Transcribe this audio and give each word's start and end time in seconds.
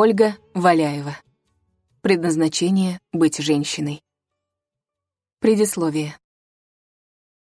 Ольга 0.00 0.36
Валяева. 0.54 1.18
Предназначение— 2.02 3.00
быть 3.12 3.38
женщиной. 3.38 4.00
Предисловие. 5.40 6.16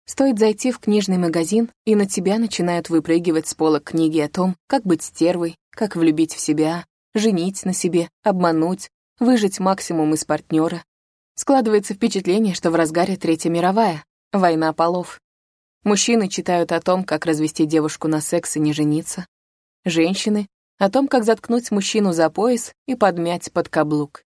Стоит 0.06 0.38
зайти 0.38 0.72
в 0.72 0.78
книжный 0.78 1.18
магазин, 1.18 1.72
и 1.86 1.96
на 1.96 2.06
тебя 2.06 2.38
начинают 2.38 2.92
выпрыгивать 2.92 3.48
с 3.48 3.56
пола 3.56 3.80
книги 3.80 4.20
о 4.20 4.30
том, 4.30 4.56
как 4.68 4.84
быть 4.84 5.02
стервой, 5.02 5.58
как 5.72 5.96
влюбить 5.96 6.36
в 6.36 6.40
себя, 6.40 6.86
женить 7.16 7.66
на 7.66 7.74
себе, 7.74 8.12
обмануть, 8.22 8.92
выжить 9.18 9.60
максимум 9.60 10.14
из 10.14 10.24
партнера. 10.24 10.86
Складывается 11.34 11.96
впечатление, 11.96 12.54
что 12.54 12.70
в 12.70 12.76
разгаре 12.76 13.18
Третья 13.18 13.50
мировая, 13.50 14.06
война 14.32 14.74
полов. 14.74 15.20
Мужчины 15.84 16.30
читают 16.30 16.72
о 16.72 16.82
том, 16.82 17.04
как 17.04 17.26
развести 17.26 17.66
девушку 17.66 18.08
на 18.08 18.22
секс 18.22 18.58
и 18.58 18.60
не 18.60 18.74
жениться. 18.74 19.26
Женщины— 19.86 20.48
о 20.78 20.90
том, 20.90 21.08
как 21.08 21.24
заткнуть 21.24 21.72
мужчину 21.72 22.14
за 22.14 22.30
пояс 22.30 22.74
и 22.88 22.96
подмять 22.96 23.52
под 23.52 23.70
каблук. 23.70 24.24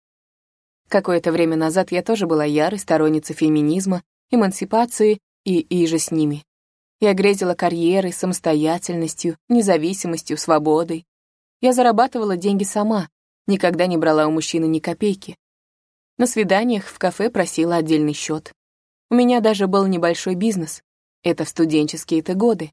Какое-то 0.88 1.30
время 1.30 1.56
назад 1.56 1.92
я 1.92 2.02
тоже 2.02 2.26
была 2.26 2.44
ярой 2.44 2.78
сторонницей 2.78 3.36
феминизма, 3.36 4.02
эмансипации 4.30 5.20
и 5.44 5.60
иже 5.60 5.98
с 5.98 6.10
ними. 6.10 6.44
Я 7.00 7.14
грезила 7.14 7.54
карьерой, 7.54 8.12
самостоятельностью, 8.12 9.36
независимостью, 9.48 10.36
свободой. 10.36 11.06
Я 11.60 11.72
зарабатывала 11.72 12.36
деньги 12.36 12.64
сама, 12.64 13.08
никогда 13.46 13.86
не 13.86 13.96
брала 13.96 14.26
у 14.26 14.30
мужчины 14.30 14.66
ни 14.66 14.80
копейки. 14.80 15.36
На 16.18 16.26
свиданиях 16.26 16.86
в 16.86 16.98
кафе 16.98 17.30
просила 17.30 17.76
отдельный 17.76 18.12
счет. 18.12 18.52
У 19.10 19.14
меня 19.14 19.40
даже 19.40 19.66
был 19.66 19.86
небольшой 19.86 20.34
бизнес. 20.34 20.82
Это 21.22 21.44
в 21.44 21.48
студенческие-то 21.48 22.34
годы. 22.34 22.72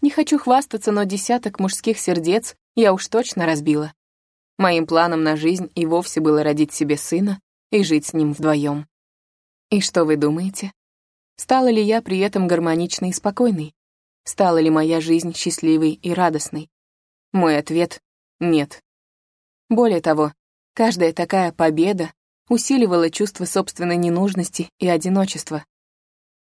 Не 0.00 0.10
хочу 0.10 0.38
хвастаться, 0.38 0.92
но 0.92 1.04
десяток 1.04 1.60
мужских 1.60 1.98
сердец 1.98 2.56
я 2.74 2.92
уж 2.92 3.08
точно 3.08 3.46
разбила. 3.46 3.92
Моим 4.58 4.86
планом 4.86 5.22
на 5.22 5.36
жизнь 5.36 5.70
и 5.74 5.86
вовсе 5.86 6.20
было 6.20 6.42
родить 6.42 6.72
себе 6.72 6.96
сына 6.96 7.40
и 7.70 7.82
жить 7.82 8.06
с 8.06 8.12
ним 8.12 8.32
вдвоем. 8.32 8.86
И 9.70 9.80
что 9.80 10.04
вы 10.04 10.16
думаете? 10.16 10.72
Стала 11.36 11.68
ли 11.68 11.82
я 11.82 12.00
при 12.02 12.18
этом 12.20 12.46
гармоничной 12.46 13.10
и 13.10 13.12
спокойной? 13.12 13.74
Стала 14.24 14.58
ли 14.58 14.70
моя 14.70 15.00
жизнь 15.00 15.34
счастливой 15.34 15.92
и 15.92 16.12
радостной? 16.12 16.70
Мой 17.32 17.58
ответ— 17.58 18.00
нет. 18.40 18.80
Более 19.68 20.00
того, 20.00 20.32
каждая 20.74 21.12
такая 21.12 21.52
победа 21.52 22.12
усиливала 22.48 23.10
чувство 23.10 23.44
собственной 23.44 23.96
ненужности 23.96 24.68
и 24.78 24.88
одиночества. 24.88 25.64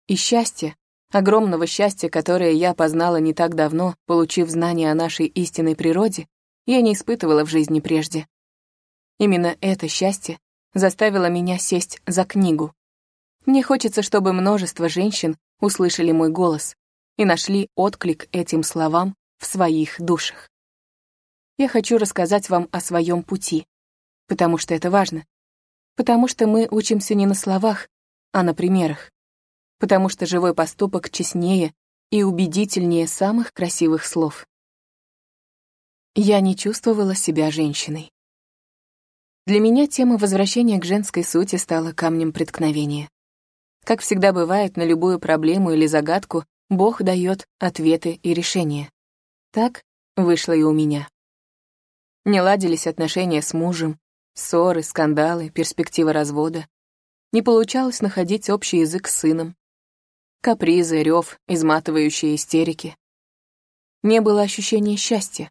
И 0.06 0.16
счастье, 0.16 0.76
огромного 1.10 1.66
счастья, 1.66 2.08
которое 2.08 2.52
я 2.52 2.74
познала 2.74 3.16
не 3.16 3.34
так 3.34 3.54
давно, 3.54 3.94
получив 4.06 4.50
знания 4.50 4.90
о 4.90 4.94
нашей 4.94 5.26
истинной 5.26 5.76
природе, 5.76 6.26
я 6.66 6.80
не 6.80 6.92
испытывала 6.92 7.44
в 7.44 7.48
жизни 7.48 7.80
прежде. 7.80 8.26
Именно 9.18 9.56
это 9.60 9.88
счастье 9.88 10.38
заставило 10.74 11.28
меня 11.28 11.58
сесть 11.58 12.00
за 12.06 12.24
книгу. 12.24 12.74
Мне 13.46 13.62
хочется, 13.62 14.02
чтобы 14.02 14.32
множество 14.32 14.88
женщин 14.88 15.36
услышали 15.60 16.12
мой 16.12 16.28
голос 16.28 16.76
и 17.16 17.24
нашли 17.24 17.68
отклик 17.74 18.28
этим 18.32 18.62
словам 18.62 19.14
в 19.38 19.46
своих 19.46 20.00
душах. 20.00 20.48
Я 21.56 21.68
хочу 21.68 21.98
рассказать 21.98 22.50
вам 22.50 22.68
о 22.70 22.80
своем 22.80 23.22
пути, 23.22 23.66
потому 24.28 24.58
что 24.58 24.74
это 24.74 24.90
важно. 24.90 25.24
Потому 25.96 26.28
что 26.28 26.46
мы 26.46 26.68
учимся 26.70 27.14
не 27.14 27.26
на 27.26 27.34
словах, 27.34 27.88
а 28.32 28.42
на 28.42 28.54
примерах 28.54 29.10
потому 29.78 30.08
что 30.08 30.26
живой 30.26 30.54
поступок 30.54 31.10
честнее 31.10 31.72
и 32.10 32.22
убедительнее 32.22 33.06
самых 33.06 33.52
красивых 33.52 34.04
слов. 34.04 34.46
Я 36.14 36.40
не 36.40 36.56
чувствовала 36.56 37.14
себя 37.14 37.50
женщиной. 37.50 38.10
Для 39.46 39.60
меня 39.60 39.86
тема 39.86 40.18
возвращения 40.18 40.78
к 40.78 40.84
женской 40.84 41.24
сути 41.24 41.56
стала 41.56 41.92
камнем 41.92 42.32
преткновения. 42.32 43.08
Как 43.84 44.00
всегда 44.00 44.32
бывает, 44.32 44.76
на 44.76 44.82
любую 44.82 45.18
проблему 45.18 45.70
или 45.70 45.86
загадку 45.86 46.44
Бог 46.68 47.02
дает 47.02 47.46
ответы 47.58 48.12
и 48.22 48.34
решения. 48.34 48.90
Так 49.52 49.82
вышло 50.16 50.52
и 50.52 50.62
у 50.62 50.72
меня. 50.72 51.08
Не 52.26 52.42
ладились 52.42 52.86
отношения 52.86 53.40
с 53.40 53.54
мужем, 53.54 53.98
ссоры, 54.34 54.82
скандалы, 54.82 55.48
перспектива 55.48 56.12
развода. 56.12 56.66
Не 57.32 57.40
получалось 57.40 58.02
находить 58.02 58.50
общий 58.50 58.80
язык 58.80 59.08
с 59.08 59.16
сыном. 59.16 59.56
Капризы, 60.40 61.02
рев, 61.02 61.40
изматывающие 61.48 62.36
истерики. 62.36 62.96
Не 64.04 64.20
было 64.20 64.42
ощущения 64.42 64.96
счастья. 64.96 65.50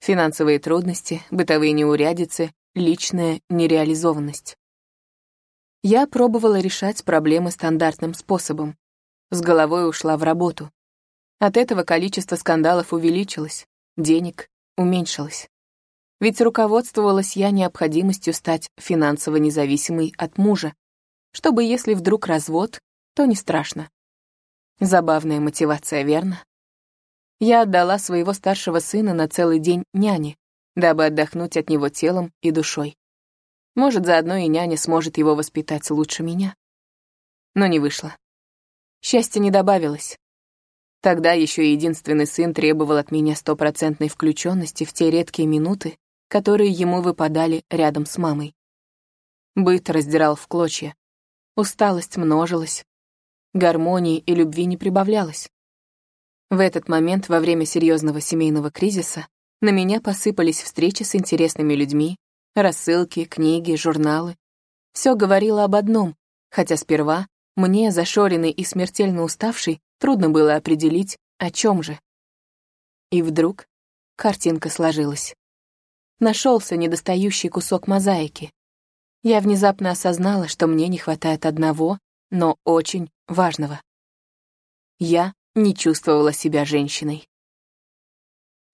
Финансовые 0.00 0.58
трудности, 0.58 1.22
бытовые 1.30 1.70
неурядицы, 1.70 2.52
личная 2.74 3.40
нереализованность. 3.48 4.56
Я 5.84 6.08
пробовала 6.08 6.58
решать 6.58 7.04
проблемы 7.04 7.52
стандартным 7.52 8.12
способом. 8.12 8.76
С 9.30 9.40
головой 9.40 9.88
ушла 9.88 10.16
в 10.16 10.24
работу. 10.24 10.72
От 11.38 11.56
этого 11.56 11.84
количество 11.84 12.34
скандалов 12.34 12.92
увеличилось, 12.92 13.68
денег 13.96 14.48
уменьшилось. 14.76 15.48
Ведь 16.20 16.40
руководствовалась 16.40 17.36
я 17.36 17.52
необходимостью 17.52 18.34
стать 18.34 18.68
финансово 18.78 19.36
независимой 19.36 20.12
от 20.18 20.38
мужа, 20.38 20.74
чтобы, 21.30 21.62
если 21.62 21.94
вдруг 21.94 22.26
развод, 22.26 22.80
то 23.14 23.26
не 23.26 23.36
страшно. 23.36 23.88
Забавная 24.80 25.40
мотивация, 25.40 26.02
верно? 26.02 26.44
Я 27.40 27.62
отдала 27.62 27.98
своего 27.98 28.32
старшего 28.32 28.78
сына 28.78 29.14
на 29.14 29.28
целый 29.28 29.58
день 29.58 29.84
няне, 29.92 30.36
дабы 30.76 31.06
отдохнуть 31.06 31.56
от 31.56 31.68
него 31.68 31.88
телом 31.88 32.32
и 32.42 32.50
душой. 32.50 32.96
Может, 33.74 34.06
заодно 34.06 34.36
и 34.36 34.46
няня 34.46 34.76
сможет 34.76 35.18
его 35.18 35.34
воспитать 35.34 35.90
лучше 35.90 36.22
меня. 36.22 36.54
Но 37.54 37.66
не 37.66 37.78
вышло. 37.78 38.16
Счастья 39.00 39.40
не 39.40 39.50
добавилось. 39.50 40.18
Тогда 41.00 41.32
еще 41.32 41.70
единственный 41.70 42.26
сын 42.26 42.54
требовал 42.54 42.96
от 42.96 43.10
меня 43.10 43.36
стопроцентной 43.36 44.08
включенности 44.08 44.84
в 44.84 44.92
те 44.92 45.10
редкие 45.10 45.46
минуты, 45.46 45.98
которые 46.28 46.70
ему 46.70 47.02
выпадали 47.02 47.62
рядом 47.68 48.06
с 48.06 48.16
мамой. 48.16 48.54
Быт 49.54 49.90
раздирал 49.90 50.34
в 50.34 50.46
клочья. 50.48 50.96
Усталость 51.56 52.16
множилась, 52.16 52.84
гармонии 53.54 54.18
и 54.18 54.34
любви 54.34 54.66
не 54.66 54.76
прибавлялось. 54.76 55.48
В 56.50 56.58
этот 56.60 56.88
момент, 56.88 57.28
во 57.28 57.40
время 57.40 57.64
серьезного 57.64 58.20
семейного 58.20 58.70
кризиса, 58.70 59.26
на 59.60 59.70
меня 59.70 60.00
посыпались 60.00 60.60
встречи 60.60 61.04
с 61.04 61.14
интересными 61.14 61.74
людьми, 61.74 62.16
рассылки, 62.54 63.24
книги, 63.24 63.74
журналы. 63.76 64.36
Все 64.92 65.14
говорило 65.14 65.64
об 65.64 65.74
одном, 65.74 66.14
хотя 66.50 66.76
сперва 66.76 67.26
мне, 67.56 67.92
зашоренный 67.92 68.50
и 68.50 68.64
смертельно 68.64 69.22
уставший, 69.22 69.80
трудно 69.98 70.28
было 70.28 70.56
определить, 70.56 71.16
о 71.38 71.50
чем 71.50 71.82
же. 71.82 71.98
И 73.10 73.22
вдруг 73.22 73.66
картинка 74.16 74.70
сложилась. 74.70 75.34
Нашелся 76.18 76.76
недостающий 76.76 77.48
кусок 77.48 77.86
мозаики. 77.86 78.52
Я 79.22 79.40
внезапно 79.40 79.90
осознала, 79.90 80.48
что 80.48 80.66
мне 80.66 80.88
не 80.88 80.98
хватает 80.98 81.46
одного, 81.46 81.98
но 82.34 82.58
очень 82.64 83.12
важного. 83.28 83.80
Я 84.98 85.34
не 85.54 85.72
чувствовала 85.72 86.32
себя 86.32 86.64
женщиной. 86.64 87.28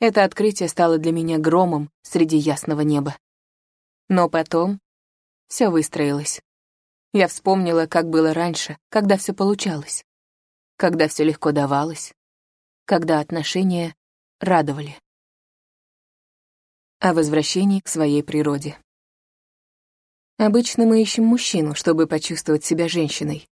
Это 0.00 0.24
открытие 0.24 0.70
стало 0.70 0.96
для 0.96 1.12
меня 1.12 1.36
громом 1.36 1.90
среди 2.00 2.38
ясного 2.38 2.80
неба. 2.80 3.18
Но 4.08 4.30
потом 4.30 4.80
все 5.46 5.68
выстроилось. 5.68 6.40
Я 7.12 7.28
вспомнила, 7.28 7.84
как 7.84 8.08
было 8.08 8.32
раньше, 8.32 8.78
когда 8.88 9.18
все 9.18 9.34
получалось, 9.34 10.06
когда 10.78 11.06
все 11.06 11.24
легко 11.24 11.52
давалось, 11.52 12.14
когда 12.86 13.20
отношения 13.20 13.94
радовали. 14.40 14.98
О 16.98 17.12
возвращении 17.12 17.80
к 17.80 17.88
своей 17.88 18.22
природе. 18.22 18.78
Обычно 20.38 20.86
мы 20.86 21.02
ищем 21.02 21.24
мужчину, 21.24 21.74
чтобы 21.74 22.06
почувствовать 22.06 22.64
себя 22.64 22.88
женщиной. 22.88 23.49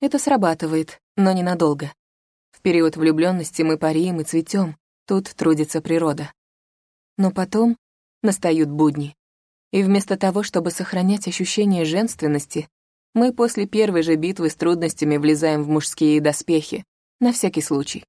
Это 0.00 0.18
срабатывает, 0.18 1.00
но 1.16 1.32
ненадолго. 1.32 1.92
В 2.52 2.60
период 2.60 2.96
влюбленности 2.96 3.62
мы 3.62 3.78
парим 3.78 4.20
и 4.20 4.24
цветем, 4.24 4.76
тут 5.06 5.28
трудится 5.34 5.80
природа. 5.80 6.32
Но 7.16 7.32
потом 7.32 7.76
настают 8.22 8.70
будни. 8.70 9.16
И 9.72 9.82
вместо 9.82 10.16
того, 10.16 10.42
чтобы 10.42 10.70
сохранять 10.70 11.26
ощущение 11.26 11.84
женственности, 11.84 12.68
мы 13.14 13.32
после 13.32 13.66
первой 13.66 14.02
же 14.02 14.14
битвы 14.14 14.50
с 14.50 14.54
трудностями 14.54 15.16
влезаем 15.16 15.64
в 15.64 15.68
мужские 15.68 16.20
доспехи, 16.20 16.84
на 17.20 17.32
всякий 17.32 17.62
случай. 17.62 18.04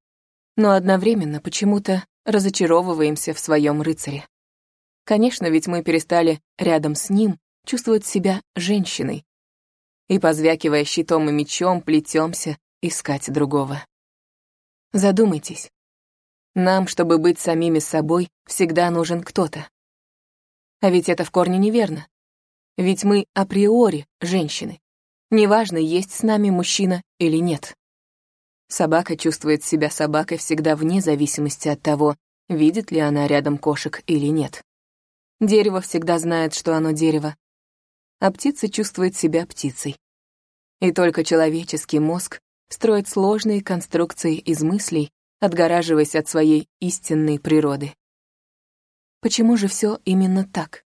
Но 0.56 0.71
одновременно 0.71 1.42
почему-то 1.42 2.03
разочаровываемся 2.25 3.33
в 3.33 3.39
своем 3.39 3.81
рыцаре. 3.81 4.27
Конечно, 5.06 5.50
ведь 5.50 5.68
мы 5.68 5.83
перестали 5.83 6.39
рядом 6.59 6.94
с 6.94 7.09
ним 7.09 7.39
чувствовать 7.65 8.06
себя 8.06 8.42
женщиной, 8.56 9.24
и, 10.09 10.19
позвякивая 10.19 10.83
щитом 10.83 11.29
и 11.29 11.31
мечом, 11.31 11.81
плетемся 11.81 12.57
искать 12.81 13.31
другого. 13.31 13.85
Задумайтесь. 14.91 15.71
Нам, 16.56 16.88
чтобы 16.88 17.19
быть 17.19 17.39
самими 17.39 17.79
собой, 17.79 18.29
всегда 18.45 18.89
нужен 18.89 19.23
кто-то. 19.23 19.69
А 20.81 20.89
ведь 20.89 21.09
это 21.09 21.23
в 21.23 21.31
корне 21.31 21.57
неверно. 21.57 22.07
Ведь 22.77 23.03
мы 23.03 23.25
априори 23.33 24.07
женщины. 24.19 24.79
Неважно, 25.29 25.77
есть 25.77 26.11
с 26.11 26.23
нами 26.23 26.50
мужчина 26.50 27.03
или 27.19 27.38
нет. 27.38 27.75
Собака 28.67 29.15
чувствует 29.15 29.63
себя 29.63 29.89
собакой 29.89 30.38
всегда 30.38 30.75
вне 30.75 31.01
зависимости 31.01 31.67
от 31.67 31.81
того, 31.81 32.15
видит 32.47 32.91
ли 32.91 33.00
она 33.00 33.27
рядом 33.27 33.57
кошек 33.57 34.01
или 34.07 34.27
нет. 34.27 34.63
Дерево 35.39 35.81
всегда 35.81 36.17
знает, 36.17 36.53
что 36.56 36.75
оно 36.75 36.91
дерево, 36.91 37.35
а 38.19 38.31
птица 38.31 38.69
чувствует 38.69 39.16
себя 39.16 39.45
птицей. 39.45 39.95
И 40.81 40.92
только 40.92 41.24
человеческий 41.24 42.00
мозг 42.00 42.39
строит 42.69 43.07
сложные 43.07 43.63
конструкции 43.63 44.38
из 44.38 44.62
мыслей, 44.62 45.12
отгораживаясь 45.39 46.16
от 46.16 46.27
своей 46.27 46.68
истинной 46.80 47.39
природы. 47.39 47.94
Почему 49.21 49.57
же 49.57 49.68
все 49.68 50.00
именно 50.06 50.45
так? 50.45 50.83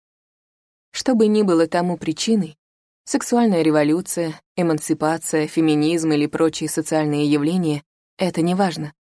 Что 0.92 1.16
бы 1.16 1.28
ни 1.28 1.42
было 1.42 1.68
тому 1.68 1.98
причиной, 1.98 2.58
сексуальная 3.06 3.62
революция, 3.62 4.40
эмансипация, 4.56 5.48
феминизм 5.48 6.12
или 6.12 6.28
прочие 6.28 6.70
социальные 6.70 7.30
явления— 7.32 7.84
это 8.18 8.42
не 8.42 8.56
важно. 8.56 8.94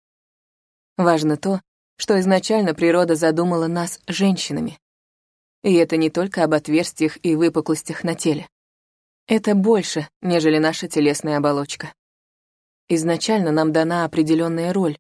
Важно 0.97 1.37
то, 1.37 1.61
что 1.97 2.19
изначально 2.21 2.75
природа 2.75 3.15
задумала 3.17 3.67
нас 3.67 4.01
женщинами. 4.07 4.79
И 5.63 5.75
это 5.75 5.97
не 5.97 6.11
только 6.11 6.45
об 6.45 6.55
отверстиях 6.55 7.19
и 7.23 7.35
выпуклостях 7.35 8.05
на 8.05 8.15
теле. 8.15 8.49
Это 9.27 9.55
больше, 9.55 10.09
нежели 10.23 10.59
наша 10.59 10.89
телесная 10.89 11.37
оболочка. 11.37 11.93
Изначально 12.89 13.53
нам 13.53 13.73
дана 13.73 14.05
определенная 14.05 14.73
роль, 14.73 14.97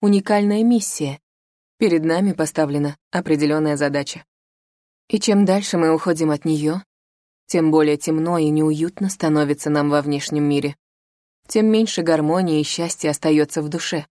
уникальная 0.00 0.62
миссия. 0.62 1.18
Перед 1.78 2.04
нами 2.04 2.32
поставлена 2.32 2.96
определенная 3.10 3.76
задача. 3.76 4.24
И 5.08 5.18
чем 5.18 5.44
дальше 5.44 5.78
мы 5.78 5.92
уходим 5.92 6.30
от 6.30 6.44
нее, 6.44 6.84
тем 7.46 7.70
более 7.70 7.96
темно 7.96 8.38
и 8.38 8.48
неуютно 8.50 9.08
становится 9.08 9.68
нам 9.68 9.90
во 9.90 10.00
внешнем 10.00 10.44
мире, 10.44 10.76
тем 11.48 11.66
меньше 11.66 12.02
гармонии 12.02 12.60
и 12.60 12.64
счастья 12.64 13.10
остается 13.10 13.62
в 13.62 13.68
душе. 13.68 14.06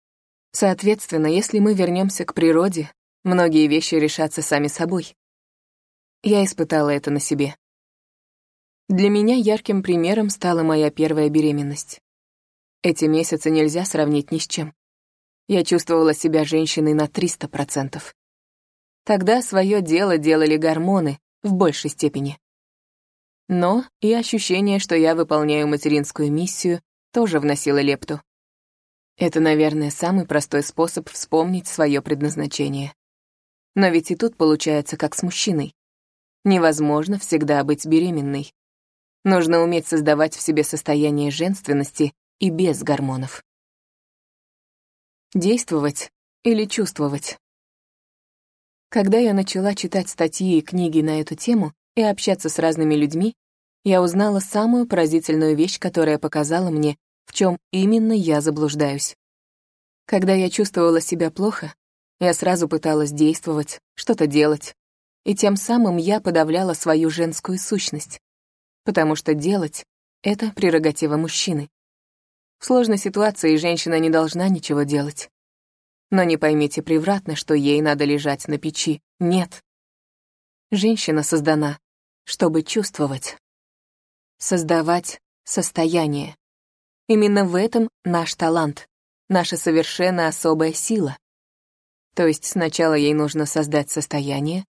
Соответственно, 0.52 1.28
если 1.28 1.60
мы 1.60 1.74
вернемся 1.74 2.26
к 2.26 2.34
природе, 2.34 2.92
многие 3.24 3.68
вещи 3.68 3.96
решатся 3.96 4.42
сами 4.42 4.68
собой. 4.68 5.16
Я 6.24 6.46
испытала 6.46 6.90
это 6.90 7.10
на 7.10 7.20
себе. 7.20 7.56
Для 8.88 9.10
меня 9.10 9.36
ярким 9.36 9.82
примером 9.82 10.30
стала 10.30 10.62
моя 10.62 10.92
первая 10.92 11.30
беременность. 11.30 12.00
Эти 12.84 13.06
месяцы 13.06 13.50
нельзя 13.50 13.86
сравнить 13.86 14.32
ни 14.32 14.38
с 14.38 14.48
чем. 14.48 14.76
Я 15.48 15.64
чувствовала 15.64 16.14
себя 16.14 16.44
женщиной 16.44 16.94
на 16.94 17.06
300%. 17.06 18.02
Тогда 19.04 19.42
свое 19.42 19.82
дело 19.82 20.20
делали 20.20 20.58
гормоны 20.58 21.20
в 21.42 21.54
большей 21.54 21.90
степени. 21.90 22.38
Но 23.48 23.84
и 24.00 24.14
ощущение, 24.14 24.78
что 24.78 24.96
я 24.96 25.16
выполняю 25.16 25.68
материнскую 25.68 26.32
миссию, 26.32 26.82
тоже 27.12 27.40
вносило 27.40 27.82
лепту. 27.82 28.22
Это, 29.18 29.40
наверное, 29.40 29.90
самый 29.90 30.28
простой 30.28 30.62
способ 30.62 31.10
вспомнить 31.10 31.68
свое 31.68 32.02
предназначение. 32.02 32.94
Но 33.76 33.90
ведь 33.90 34.12
и 34.12 34.16
тут 34.16 34.38
получается 34.38 34.98
как 34.98 35.16
с 35.16 35.24
мужчиной. 35.24 35.74
Невозможно 36.44 37.20
всегда 37.20 37.64
быть 37.64 37.86
беременной. 37.86 38.54
Нужно 39.24 39.62
уметь 39.62 39.88
создавать 39.88 40.36
в 40.36 40.42
себе 40.42 40.64
состояние 40.64 41.30
женственности 41.30 42.14
и 42.40 42.50
без 42.50 42.82
гормонов. 42.82 43.44
Действовать 45.34 46.12
или 46.44 46.66
чувствовать? 46.66 47.38
Когда 48.90 49.20
я 49.20 49.34
начала 49.34 49.76
читать 49.76 50.10
статьи 50.10 50.58
и 50.58 50.62
книги 50.62 51.02
на 51.02 51.22
эту 51.22 51.36
тему 51.36 51.74
и 51.96 52.02
общаться 52.02 52.50
с 52.50 52.60
разными 52.60 52.96
людьми, 52.96 53.36
я 53.84 54.02
узнала 54.02 54.40
самую 54.40 54.88
поразительную 54.88 55.56
вещь, 55.56 55.80
которая 55.80 56.20
показала 56.20 56.70
мне, 56.70 56.98
в 57.26 57.34
чем 57.34 57.58
именно 57.72 58.12
я 58.12 58.42
заблуждаюсь. 58.42 59.16
Когда 60.06 60.34
я 60.34 60.50
чувствовала 60.50 61.00
себя 61.00 61.32
плохо, 61.32 61.74
я 62.20 62.34
сразу 62.34 62.68
пыталась 62.68 63.12
действовать, 63.12 63.80
что-то 63.96 64.28
делать, 64.28 64.76
и 65.24 65.36
тем 65.36 65.56
самым 65.56 65.98
я 65.98 66.20
подавляла 66.20 66.74
свою 66.74 67.10
женскую 67.10 67.58
сущность, 67.58 68.20
потому 68.84 69.16
что 69.16 69.34
делать— 69.34 69.86
это 70.24 70.52
прерогатива 70.52 71.18
мужчины. 71.18 71.70
В 72.60 72.66
сложной 72.66 72.98
ситуации 72.98 73.56
женщина 73.56 74.00
не 74.00 74.10
должна 74.10 74.48
ничего 74.50 74.84
делать. 74.84 75.30
Но 76.12 76.24
не 76.24 76.38
поймите 76.38 76.82
превратно, 76.82 77.36
что 77.36 77.54
ей 77.54 77.82
надо 77.82 78.06
лежать 78.06 78.48
на 78.48 78.58
печи. 78.58 79.02
Нет. 79.20 79.64
Женщина 80.70 81.24
создана, 81.24 81.80
чтобы 82.24 82.64
чувствовать. 82.64 83.38
Создавать 84.38 85.20
состояние. 85.44 86.36
Именно 87.08 87.46
в 87.46 87.56
этом 87.56 87.90
наш 88.04 88.36
талант, 88.36 88.88
наша 89.28 89.58
совершенно 89.58 90.28
особая 90.28 90.74
сила. 90.74 91.18
То 92.14 92.28
есть 92.28 92.46
сначала 92.46 92.94
ей 92.94 93.14
нужно 93.14 93.46
создать 93.46 93.90
состояние, 93.90 94.66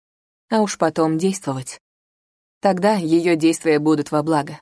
а 0.50 0.62
уж 0.62 0.78
потом 0.78 1.18
действовать. 1.18 1.80
Тогда 2.60 2.96
ее 2.96 3.36
действия 3.36 3.80
будут 3.80 4.12
во 4.12 4.24
благо. 4.24 4.60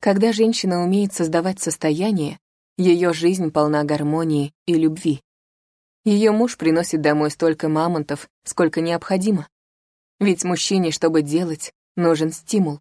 Когда 0.00 0.32
женщина 0.32 0.82
умеет 0.82 1.12
создавать 1.12 1.60
состояние, 1.60 2.38
ее 2.76 3.12
жизнь 3.12 3.50
полна 3.50 3.84
гармонии 3.84 4.52
и 4.66 4.74
любви. 4.74 5.20
Ее 6.04 6.30
муж 6.30 6.56
приносит 6.56 7.00
домой 7.00 7.30
столько 7.30 7.68
мамонтов, 7.68 8.28
сколько 8.44 8.80
необходимо. 8.80 9.48
Ведь 10.20 10.44
мужчине, 10.44 10.90
чтобы 10.90 11.22
делать, 11.22 11.72
нужен 11.96 12.32
стимул. 12.32 12.80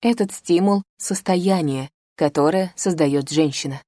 Этот 0.00 0.32
стимул— 0.32 0.82
состояние, 0.96 1.90
которое 2.16 2.72
создает 2.76 3.28
женщина. 3.28 3.82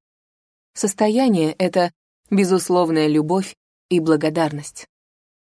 Состояние— 0.75 1.53
это 1.59 1.93
безусловная 2.31 3.09
любовь 3.09 3.57
и 3.89 4.01
благодарность. 4.01 4.87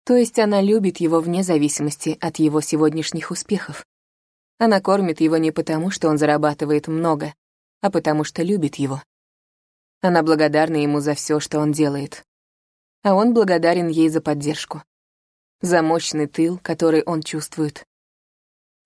То 0.08 0.16
есть 0.16 0.40
она 0.40 0.62
любит 0.62 1.02
его 1.02 1.20
вне 1.20 1.44
зависимости 1.44 2.18
от 2.22 2.40
его 2.40 2.62
сегодняшних 2.62 3.30
успехов. 3.30 3.86
Она 4.58 4.80
кормит 4.80 5.20
его 5.20 5.36
не 5.36 5.52
потому, 5.52 5.92
что 5.92 6.08
он 6.08 6.18
зарабатывает 6.18 6.88
много, 6.88 7.34
а 7.82 7.92
потому 7.92 8.24
что 8.24 8.42
любит 8.42 8.76
его. 8.76 9.04
Она 10.00 10.24
благодарна 10.24 10.78
ему 10.78 11.02
за 11.02 11.14
все, 11.14 11.42
что 11.42 11.60
он 11.60 11.74
делает. 11.74 12.24
А 13.04 13.16
он 13.16 13.34
благодарен 13.34 13.90
ей 13.90 14.08
за 14.08 14.22
поддержку. 14.22 14.82
За 15.60 15.82
мощный 15.82 16.28
тыл, 16.28 16.58
который 16.58 17.04
он 17.04 17.22
чувствует. 17.22 17.84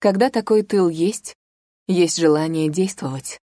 Когда 0.00 0.28
такой 0.28 0.64
тыл 0.64 0.88
есть, 0.88 1.36
есть 1.86 2.16
желание 2.16 2.68
действовать. 2.68 3.38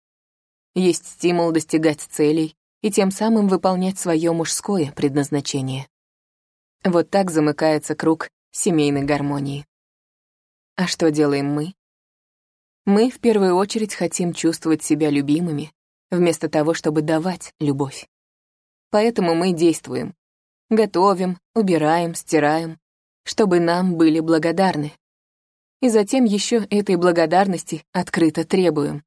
Есть 0.76 1.08
стимул 1.08 1.54
достигать 1.54 2.02
целей 2.02 2.58
и 2.82 2.92
тем 2.92 3.10
самым 3.10 3.48
выполнять 3.48 3.98
свое 3.98 4.34
мужское 4.34 4.92
предназначение. 4.92 5.88
Вот 6.84 7.10
так 7.10 7.30
замыкается 7.30 7.94
круг 7.94 8.30
семейной 8.52 9.04
гармонии. 9.04 9.66
А 10.78 10.88
что 10.88 11.12
делаем 11.12 11.48
мы? 11.48 11.74
Мы 12.86 13.10
в 13.12 13.20
первую 13.20 13.56
очередь 13.56 13.94
хотим 13.94 14.34
чувствовать 14.34 14.82
себя 14.82 15.10
любимыми, 15.10 15.74
вместо 16.10 16.48
того, 16.50 16.74
чтобы 16.74 17.02
давать 17.02 17.54
любовь. 17.60 18.08
Поэтому 18.92 19.36
мы 19.36 19.52
действуем. 19.52 20.16
Готовим, 20.70 21.38
убираем, 21.54 22.16
стираем, 22.16 22.80
чтобы 23.24 23.60
нам 23.60 23.96
были 23.96 24.22
благодарны. 24.22 24.94
И 25.82 25.90
затем 25.90 26.24
еще 26.24 26.66
этой 26.70 26.96
благодарности 26.96 27.84
открыто 27.92 28.46
требуем. 28.46 29.04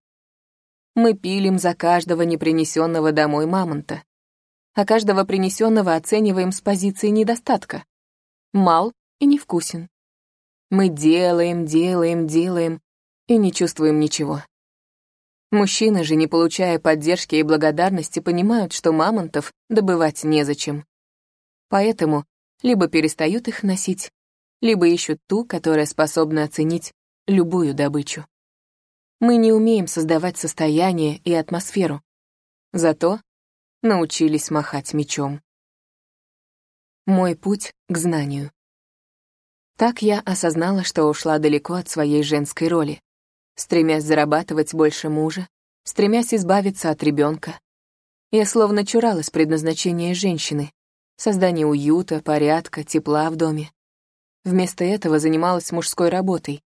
Мы 0.94 1.14
пилим 1.14 1.58
за 1.58 1.74
каждого 1.74 2.22
непринесенного 2.22 3.12
домой 3.12 3.46
мамонта. 3.46 4.02
А 4.74 4.86
каждого 4.86 5.24
принесенного 5.24 5.94
оцениваем 5.94 6.50
с 6.50 6.60
позиции 6.60 7.08
недостатка. 7.08 7.84
Мал 8.52 8.92
и 9.18 9.26
невкусен. 9.26 9.88
Мы 10.70 10.88
делаем, 10.88 11.66
делаем, 11.66 12.26
делаем 12.26 12.80
и 13.26 13.36
не 13.36 13.52
чувствуем 13.52 14.00
ничего. 14.00 14.42
Мужчины 15.50 16.02
же, 16.02 16.14
не 16.14 16.26
получая 16.26 16.78
поддержки 16.78 17.34
и 17.34 17.42
благодарности, 17.42 18.20
понимают, 18.20 18.72
что 18.72 18.92
мамонтов 18.92 19.52
добывать 19.68 20.24
незачем. 20.24 20.86
Поэтому 21.68 22.24
либо 22.62 22.88
перестают 22.88 23.48
их 23.48 23.62
носить, 23.62 24.10
либо 24.62 24.88
ищут 24.88 25.18
ту, 25.26 25.44
которая 25.44 25.84
способна 25.84 26.44
оценить 26.44 26.94
любую 27.26 27.74
добычу. 27.74 28.26
Мы 29.20 29.36
не 29.36 29.52
умеем 29.52 29.86
создавать 29.86 30.38
состояние 30.38 31.18
и 31.18 31.34
атмосферу. 31.34 32.02
Зато 32.72 33.20
научились 33.82 34.50
махать 34.50 34.94
мечом. 34.94 35.42
Мой 37.04 37.34
путь 37.34 37.74
к 37.88 37.98
знанию. 37.98 38.52
Так 39.76 40.02
я 40.02 40.20
осознала, 40.20 40.84
что 40.84 41.04
ушла 41.04 41.38
далеко 41.38 41.74
от 41.74 41.88
своей 41.88 42.22
женской 42.22 42.68
роли, 42.68 43.02
стремясь 43.56 44.04
зарабатывать 44.04 44.72
больше 44.72 45.08
мужа, 45.08 45.48
стремясь 45.82 46.32
избавиться 46.32 46.90
от 46.90 47.02
ребенка. 47.02 47.58
Я 48.30 48.46
словно 48.46 48.86
чуралась 48.86 49.30
предназначения 49.30 50.14
женщины, 50.14 50.72
создание 51.16 51.66
уюта, 51.66 52.22
порядка, 52.22 52.84
тепла 52.84 53.30
в 53.30 53.36
доме. 53.36 53.72
Вместо 54.44 54.84
этого 54.84 55.18
занималась 55.18 55.72
мужской 55.72 56.08
работой. 56.08 56.62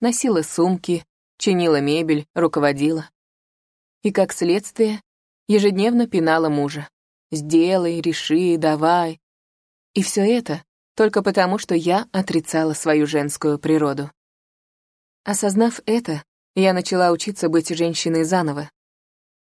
Носила 0.00 0.42
сумки, 0.42 1.04
чинила 1.38 1.80
мебель, 1.80 2.26
руководила. 2.34 3.08
И, 4.02 4.12
как 4.12 4.32
следствие, 4.32 5.00
ежедневно 5.48 6.06
пинала 6.06 6.48
мужа. 6.48 6.88
«Сделай, 7.32 8.00
реши, 8.00 8.56
давай». 8.56 9.20
И 9.94 10.02
все 10.02 10.22
это 10.22 10.62
только 10.94 11.22
потому, 11.22 11.58
что 11.58 11.74
я 11.74 12.06
отрицала 12.12 12.74
свою 12.74 13.06
женскую 13.06 13.58
природу. 13.58 14.10
Осознав 15.24 15.80
это, 15.86 16.22
я 16.54 16.72
начала 16.72 17.10
учиться 17.10 17.48
быть 17.48 17.68
женщиной 17.68 18.24
заново. 18.24 18.70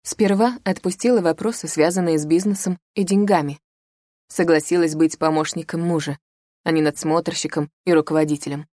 Сперва 0.03 0.59
отпустила 0.65 1.21
вопросы, 1.21 1.69
связанные 1.69 2.19
с 2.19 2.27
бизнесом 2.27 2.79
и 2.95 3.05
деньгами. 3.05 3.61
Согласилась 4.29 4.95
быть 4.95 5.19
помощником 5.19 5.81
мужа, 5.83 6.19
а 6.65 6.71
не 6.71 6.83
надсмотрщиком 6.83 7.71
и 7.85 7.93
руководителем. 7.93 8.67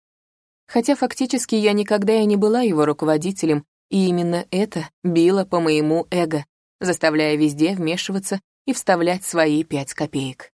Хотя 0.68 0.96
фактически 0.96 1.56
я 1.56 1.74
никогда 1.74 2.14
и 2.14 2.26
не 2.26 2.36
была 2.36 2.62
его 2.62 2.86
руководителем, 2.86 3.66
и 3.90 4.08
именно 4.08 4.46
это 4.52 4.90
било 5.04 5.46
по 5.46 5.60
моему 5.60 6.08
эго, 6.12 6.46
заставляя 6.80 7.36
везде 7.36 7.76
вмешиваться 7.76 8.40
и 8.66 8.74
вставлять 8.74 9.24
свои 9.24 9.64
пять 9.64 9.94
копеек. 9.94 10.52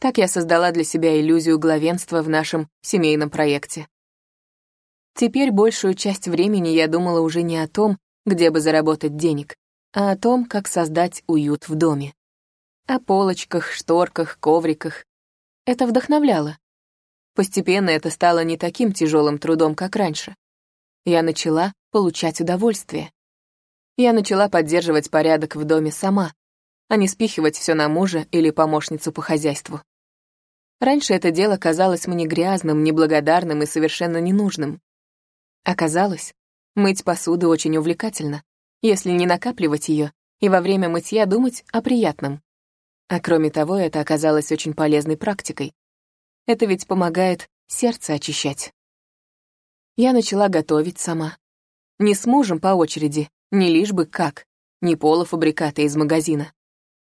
Так 0.00 0.16
я 0.18 0.28
создала 0.28 0.72
для 0.72 0.84
себя 0.84 1.20
иллюзию 1.20 1.58
главенства 1.58 2.22
в 2.22 2.28
нашем 2.28 2.68
семейном 2.80 3.28
проекте. 3.28 3.86
Теперь 5.14 5.50
большую 5.50 5.94
часть 5.94 6.28
времени 6.28 6.68
я 6.68 6.88
думала 6.88 7.20
уже 7.20 7.42
не 7.42 7.58
о 7.58 7.68
том, 7.68 7.98
где 8.24 8.50
бы 8.50 8.60
заработать 8.60 9.16
денег, 9.16 9.56
а 9.92 10.12
о 10.12 10.16
том, 10.16 10.46
как 10.46 10.68
создать 10.68 11.22
уют 11.26 11.68
в 11.68 11.74
доме. 11.74 12.14
О 12.86 12.98
полочках, 12.98 13.72
шторках, 13.72 14.38
ковриках. 14.40 15.04
Это 15.66 15.86
вдохновляло. 15.86 16.58
Постепенно 17.34 17.90
это 17.90 18.10
стало 18.10 18.42
не 18.42 18.56
таким 18.56 18.92
тяжелым 18.92 19.38
трудом, 19.38 19.74
как 19.74 19.96
раньше. 19.96 20.34
Я 21.04 21.22
начала 21.22 21.72
получать 21.90 22.40
удовольствие. 22.40 23.12
Я 24.00 24.14
начала 24.14 24.48
поддерживать 24.48 25.10
порядок 25.10 25.56
в 25.56 25.64
доме 25.64 25.92
сама, 25.92 26.32
а 26.88 26.96
не 26.96 27.06
спихивать 27.06 27.58
все 27.58 27.74
на 27.74 27.86
мужа 27.86 28.26
или 28.30 28.48
помощницу 28.48 29.12
по 29.12 29.20
хозяйству. 29.20 29.82
Раньше 30.80 31.12
это 31.12 31.30
дело 31.30 31.58
казалось 31.58 32.06
мне 32.06 32.24
грязным, 32.26 32.82
неблагодарным 32.82 33.62
и 33.62 33.66
совершенно 33.66 34.16
ненужным. 34.16 34.80
Оказалось, 35.64 36.34
мыть 36.74 37.04
посуду 37.04 37.50
очень 37.50 37.76
увлекательно, 37.76 38.42
если 38.80 39.10
не 39.10 39.26
накапливать 39.26 39.90
ее 39.90 40.14
и 40.40 40.48
во 40.48 40.62
время 40.62 40.88
мытья 40.88 41.26
думать 41.26 41.62
о 41.70 41.82
приятном. 41.82 42.40
А 43.08 43.20
кроме 43.20 43.50
того, 43.50 43.76
это 43.76 44.00
оказалось 44.00 44.50
очень 44.50 44.72
полезной 44.72 45.18
практикой. 45.18 45.74
Это 46.46 46.64
ведь 46.64 46.86
помогает 46.86 47.50
сердце 47.66 48.14
очищать. 48.14 48.72
Я 49.96 50.14
начала 50.14 50.48
готовить 50.48 50.98
сама. 50.98 51.36
Не 51.98 52.14
с 52.14 52.24
мужем 52.24 52.60
по 52.60 52.68
очереди, 52.68 53.28
не 53.50 53.68
лишь 53.68 53.92
бы 53.92 54.06
как, 54.06 54.46
не 54.80 54.96
полуфабрикаты 54.96 55.82
из 55.82 55.96
магазина. 55.96 56.52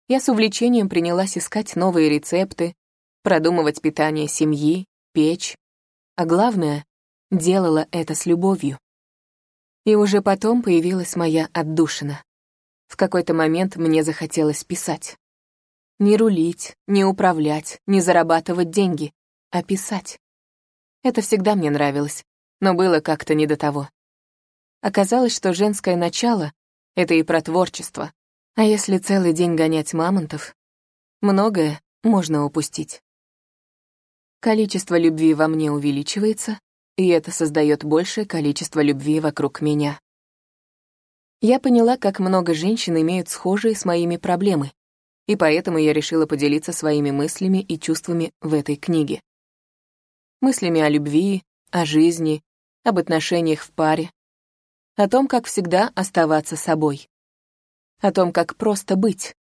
Я 0.08 0.20
с 0.20 0.30
увлечением 0.30 0.90
принялась 0.90 1.38
искать 1.38 1.76
новые 1.76 2.10
рецепты, 2.10 2.76
продумывать 3.24 3.82
питание 3.82 4.28
семьи, 4.28 4.88
печь. 5.14 5.56
А 6.16 6.26
главное, 6.26 6.86
делала 7.30 7.88
это 7.92 8.16
с 8.16 8.26
любовью. 8.26 8.78
И 9.86 9.96
уже 9.96 10.22
потом 10.22 10.62
появилась 10.62 11.16
моя 11.16 11.50
отдушина. 11.54 12.24
В 12.88 12.98
какой-то 12.98 13.34
момент 13.34 13.78
мне 13.78 14.04
захотелось 14.04 14.64
писать. 14.64 15.16
Не 15.98 16.18
рулить, 16.18 16.76
не 16.88 17.06
управлять, 17.06 17.80
не 17.88 18.02
зарабатывать 18.02 18.70
деньги, 18.70 19.14
а 19.50 19.64
писать. 19.64 20.20
Это 21.04 21.22
всегда 21.22 21.56
мне 21.56 21.70
нравилось, 21.70 22.24
но 22.60 22.74
было 22.74 23.00
как-то 23.00 23.34
не 23.34 23.48
до 23.48 23.56
того. 23.56 23.88
Оказалось, 24.82 25.36
что 25.36 25.54
женское 25.54 25.96
начало— 25.96 26.54
это 26.96 27.14
и 27.14 27.22
про 27.22 27.42
творчество. 27.42 28.12
А 28.56 28.64
если 28.64 28.98
целый 28.98 29.32
день 29.32 29.56
гонять 29.56 29.94
мамонтов, 29.94 30.56
многое 31.22 31.80
можно 32.04 32.44
упустить. 32.44 33.02
Количество 34.40 34.98
любви 34.98 35.36
во 35.36 35.48
мне 35.48 35.72
увеличивается, 35.72 36.60
и 36.98 37.08
это 37.10 37.32
создает 37.32 37.84
большее 37.84 38.26
количество 38.26 38.82
любви 38.82 39.20
вокруг 39.20 39.62
меня. 39.62 40.00
Я 41.42 41.60
поняла, 41.60 41.98
как 41.98 42.20
много 42.20 42.56
женщин 42.56 43.00
имеют 43.00 43.30
схожие 43.30 43.76
с 43.76 43.86
моими 43.86 44.18
проблемы, 44.18 44.72
и 45.28 45.36
поэтому 45.36 45.78
я 45.78 45.94
решила 45.94 46.26
поделиться 46.26 46.74
своими 46.74 47.12
мыслями 47.12 47.60
и 47.60 47.80
чувствами 47.80 48.32
в 48.42 48.54
этой 48.54 48.76
книге. 48.76 49.22
Мыслями 50.42 50.82
о 50.82 50.90
любви, 50.90 51.44
о 51.70 51.86
жизни, 51.86 52.44
об 52.84 52.98
отношениях 52.98 53.62
в 53.62 53.72
паре, 53.72 54.12
о 55.02 55.10
том, 55.10 55.28
как 55.28 55.48
всегда 55.48 55.92
оставаться 55.96 56.56
собой, 56.56 57.10
о 58.02 58.12
том, 58.12 58.32
как 58.32 58.56
просто 58.56 58.96
быть, 58.96 59.36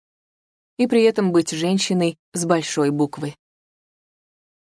и 0.77 0.87
при 0.87 1.03
этом 1.03 1.31
быть 1.31 1.51
женщиной 1.51 2.17
с 2.33 2.45
большой 2.45 2.89
буквы. 2.89 3.35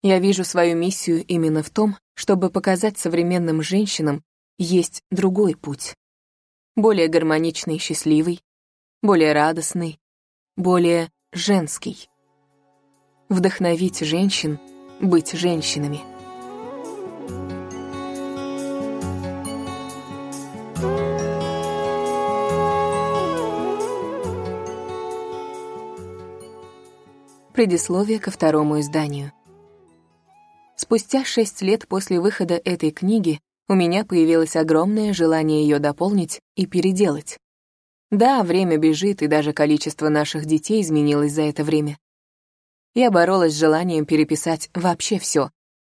Я 0.02 0.18
вижу 0.18 0.42
свою 0.42 0.74
миссию 0.74 1.22
именно 1.26 1.62
в 1.62 1.68
том, 1.68 1.98
чтобы 2.14 2.48
показать 2.48 2.96
современным 2.96 3.60
женщинам, 3.60 4.24
есть 4.58 5.02
другой 5.10 5.54
путь. 5.54 5.94
Более 6.76 7.08
гармоничный 7.08 7.76
и 7.76 7.78
счастливый, 7.78 8.40
более 9.02 9.34
радостный, 9.34 9.98
более 10.56 11.10
женский. 11.32 12.08
Вдохновить 13.28 14.00
женщин 14.00 14.58
быть 15.00 15.32
женщинами. 15.32 16.15
Предисловие 27.56 28.20
ко 28.20 28.30
второму 28.30 28.80
изданию. 28.80 29.32
Спустя 30.76 31.24
шесть 31.24 31.62
лет 31.62 31.88
после 31.88 32.20
выхода 32.20 32.60
этой 32.62 32.90
книги 32.90 33.40
у 33.66 33.72
меня 33.72 34.04
появилось 34.04 34.56
огромное 34.56 35.14
желание 35.14 35.62
ее 35.62 35.78
дополнить 35.78 36.42
и 36.54 36.66
переделать. 36.66 37.38
Да, 38.10 38.42
время 38.42 38.76
бежит, 38.76 39.22
и 39.22 39.26
даже 39.26 39.54
количество 39.54 40.10
наших 40.10 40.44
детей 40.44 40.82
изменилось 40.82 41.32
за 41.32 41.44
это 41.44 41.64
время. 41.64 41.96
Я 42.94 43.10
боролась 43.10 43.54
с 43.54 43.58
желанием 43.58 44.04
переписать 44.04 44.68
вообще 44.74 45.18
все, 45.18 45.50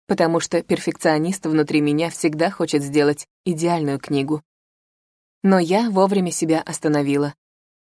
потому 0.09 0.41
что 0.41 0.65
перфекционист 0.65 1.47
внутри 1.47 1.81
меня 1.81 2.11
всегда 2.11 2.51
хочет 2.51 2.83
сделать 2.83 3.29
идеальную 3.45 4.01
книгу. 4.01 4.43
Но 5.45 5.61
я 5.61 5.91
вовремя 5.91 6.33
себя 6.33 6.61
остановила, 6.61 7.37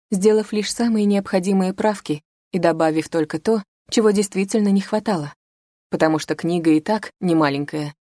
сделав 0.09 0.53
лишь 0.53 0.73
самые 0.73 1.05
необходимые 1.05 1.75
правки 1.75 2.23
и 2.51 2.59
добавив 2.59 3.09
только 3.09 3.39
то, 3.39 3.63
чего 3.89 4.11
действительно 4.11 4.69
не 4.69 4.81
хватало 4.81 5.33
потому 5.89 6.19
что 6.19 6.35
книга 6.35 6.71
и 6.71 6.79
так 6.79 7.11
не 7.19 7.35
маленькая. 7.35 7.95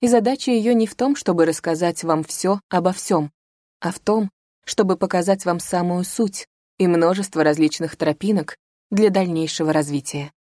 И 0.00 0.08
задача 0.08 0.50
ее 0.50 0.74
не 0.74 0.86
в 0.86 0.94
том, 0.94 1.16
чтобы 1.16 1.46
рассказать 1.46 2.04
вам 2.04 2.24
все 2.24 2.60
обо 2.68 2.92
всем, 2.92 3.32
а 3.80 3.92
в 3.92 3.98
том, 3.98 4.30
чтобы 4.64 4.96
показать 4.96 5.44
вам 5.44 5.60
самую 5.60 6.04
суть 6.04 6.46
и 6.78 6.86
множество 6.86 7.44
различных 7.44 7.96
тропинок 7.96 8.56
для 8.90 9.10
дальнейшего 9.10 9.72
развития. 9.72 10.32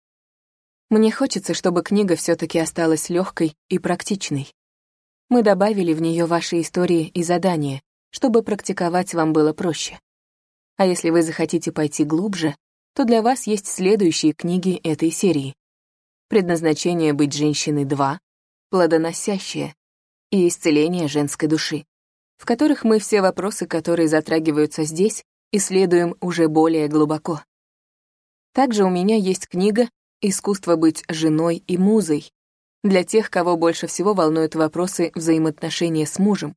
Мне 0.90 1.10
хочется, 1.12 1.54
чтобы 1.54 1.82
книга 1.82 2.16
все-таки 2.16 2.58
осталась 2.58 3.08
легкой 3.08 3.54
и 3.68 3.78
практичной. 3.78 4.52
Мы 5.28 5.42
добавили 5.42 5.92
в 5.94 6.02
нее 6.02 6.26
ваши 6.26 6.60
истории 6.60 7.06
и 7.06 7.22
задания, 7.22 7.82
чтобы 8.10 8.42
практиковать 8.42 9.14
вам 9.14 9.32
было 9.32 9.52
проще. 9.52 9.98
А 10.76 10.86
если 10.86 11.10
вы 11.10 11.22
захотите 11.22 11.72
пойти 11.72 12.04
глубже, 12.04 12.54
то 12.94 13.04
для 13.04 13.22
вас 13.22 13.46
есть 13.46 13.66
следующие 13.66 14.32
книги 14.32 14.76
этой 14.76 15.10
серии. 15.10 15.54
Предназначение 16.28 17.12
быть 17.12 17.32
женщиной 17.32 17.84
2, 17.84 18.20
плодоносящее 18.70 19.74
и 20.30 20.48
исцеление 20.48 21.08
женской 21.08 21.48
души, 21.48 21.84
в 22.36 22.44
которых 22.44 22.84
мы 22.84 22.98
все 22.98 23.20
вопросы, 23.22 23.66
которые 23.66 24.08
затрагиваются 24.08 24.84
здесь, 24.84 25.24
исследуем 25.52 26.16
уже 26.20 26.48
более 26.48 26.88
глубоко. 26.88 27.42
Также 28.52 28.84
у 28.84 28.90
меня 28.90 29.16
есть 29.16 29.48
книга 29.48 29.88
«Искусство 30.20 30.76
быть 30.76 31.04
женой 31.08 31.62
и 31.66 31.78
музой» 31.78 32.30
для 32.82 33.04
тех, 33.04 33.30
кого 33.30 33.56
больше 33.56 33.86
всего 33.86 34.12
волнуют 34.12 34.54
вопросы 34.54 35.12
взаимоотношения 35.14 36.06
с 36.06 36.18
мужем, 36.18 36.54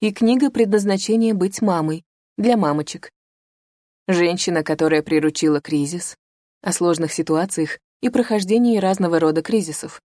и 0.00 0.12
книга 0.12 0.50
«Предназначение 0.50 1.34
быть 1.34 1.62
мамой» 1.62 2.04
для 2.38 2.56
мамочек. 2.56 3.10
Женщина, 4.12 4.64
которая 4.64 5.02
приручила 5.02 5.60
кризис, 5.60 6.16
о 6.62 6.72
сложных 6.72 7.12
ситуациях 7.12 7.78
и 8.00 8.08
прохождении 8.08 8.78
разного 8.78 9.20
рода 9.20 9.40
кризисов. 9.40 10.02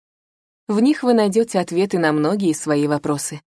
В 0.68 0.80
них 0.80 1.02
вы 1.02 1.16
найдете 1.16 1.60
ответы 1.60 1.98
на 1.98 2.12
многие 2.12 2.54
свои 2.54 2.86
вопросы. 2.86 3.42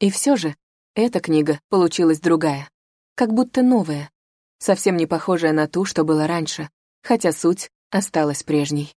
И 0.00 0.10
все 0.10 0.34
же, 0.34 0.56
эта 0.96 1.20
книга 1.20 1.60
получилась 1.68 2.18
другая, 2.18 2.68
как 3.14 3.32
будто 3.32 3.62
новая, 3.62 4.10
совсем 4.58 4.96
не 4.96 5.06
похожая 5.06 5.52
на 5.52 5.68
ту, 5.68 5.84
что 5.84 6.02
была 6.02 6.26
раньше, 6.26 6.68
хотя 7.04 7.30
суть 7.30 7.70
осталась 7.90 8.42
прежней. 8.42 8.92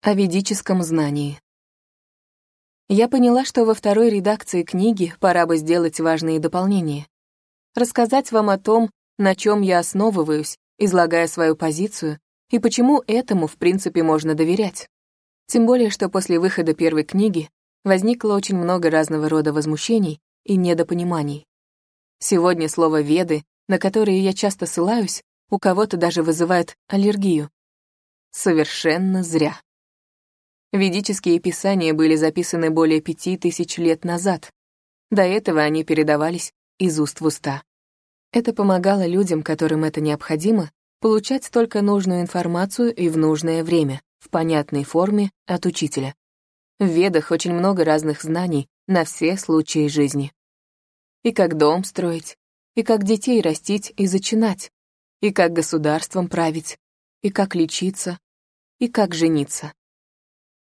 О 0.00 0.14
ведическом 0.14 0.82
знании. 0.82 1.40
Я 2.88 3.06
поняла, 3.06 3.44
что 3.44 3.64
во 3.64 3.74
второй 3.74 4.10
редакции 4.10 4.64
книги 4.64 5.14
пора 5.20 5.46
бы 5.46 5.58
сделать 5.58 6.00
важные 6.00 6.40
дополнения. 6.40 7.06
Рассказать 7.78 8.32
вам 8.32 8.50
о 8.50 8.58
том, 8.58 8.90
на 9.18 9.36
чем 9.36 9.60
я 9.60 9.78
основываюсь, 9.78 10.58
излагая 10.78 11.28
свою 11.28 11.54
позицию, 11.54 12.18
и 12.50 12.58
почему 12.58 13.04
этому, 13.06 13.46
в 13.46 13.56
принципе, 13.56 14.02
можно 14.02 14.34
доверять. 14.34 14.88
Тем 15.46 15.64
более, 15.64 15.90
что 15.90 16.08
после 16.08 16.40
выхода 16.40 16.74
первой 16.74 17.04
книги 17.04 17.48
возникло 17.84 18.34
очень 18.34 18.56
много 18.56 18.90
разного 18.90 19.28
рода 19.28 19.52
возмущений 19.52 20.18
и 20.44 20.56
недопониманий. 20.56 21.46
Сегодня 22.18 22.68
слово 22.68 23.00
«веды», 23.00 23.44
на 23.68 23.78
которое 23.78 24.18
я 24.18 24.32
часто 24.32 24.66
ссылаюсь, 24.66 25.22
у 25.48 25.60
кого-то 25.60 25.96
даже 25.96 26.24
вызывает 26.24 26.74
аллергию. 26.88 27.48
Совершенно 28.32 29.22
зря. 29.22 29.54
Ведические 30.72 31.38
писания 31.38 31.94
были 31.94 32.16
записаны 32.16 32.70
более 32.70 33.00
пяти 33.00 33.36
тысяч 33.36 33.78
лет 33.78 34.04
назад. 34.04 34.50
До 35.12 35.22
этого 35.22 35.60
они 35.60 35.84
передавались 35.84 36.52
из 36.78 36.98
уст 36.98 37.20
в 37.20 37.24
уста. 37.24 37.62
Это 38.32 38.52
помогало 38.52 39.06
людям, 39.06 39.42
которым 39.42 39.84
это 39.84 40.00
необходимо, 40.00 40.70
получать 41.00 41.50
только 41.50 41.80
нужную 41.80 42.20
информацию 42.20 42.94
и 42.94 43.08
в 43.08 43.16
нужное 43.16 43.64
время, 43.64 44.02
в 44.18 44.28
понятной 44.28 44.84
форме 44.84 45.30
от 45.46 45.64
учителя. 45.64 46.14
В 46.78 46.86
ведах 46.86 47.30
очень 47.30 47.54
много 47.54 47.84
разных 47.84 48.22
знаний 48.22 48.68
на 48.86 49.04
все 49.04 49.36
случаи 49.36 49.88
жизни. 49.88 50.32
И 51.22 51.32
как 51.32 51.56
дом 51.56 51.84
строить, 51.84 52.36
и 52.74 52.82
как 52.82 53.04
детей 53.04 53.40
растить 53.40 53.92
и 53.96 54.06
зачинать, 54.06 54.70
и 55.20 55.32
как 55.32 55.52
государством 55.52 56.28
править, 56.28 56.78
и 57.22 57.30
как 57.30 57.54
лечиться, 57.54 58.18
и 58.78 58.88
как 58.88 59.14
жениться. 59.14 59.72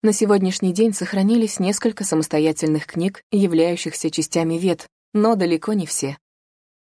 На 0.03 0.13
сегодняшний 0.13 0.75
день 0.75 0.93
сохранились 0.93 1.59
несколько 1.59 2.05
самостоятельных 2.05 2.87
книг, 2.87 3.23
являющихся 3.31 4.11
частями 4.11 4.55
вед, 4.59 4.87
но 5.15 5.35
далеко 5.35 5.73
не 5.73 5.87
все. 5.87 6.19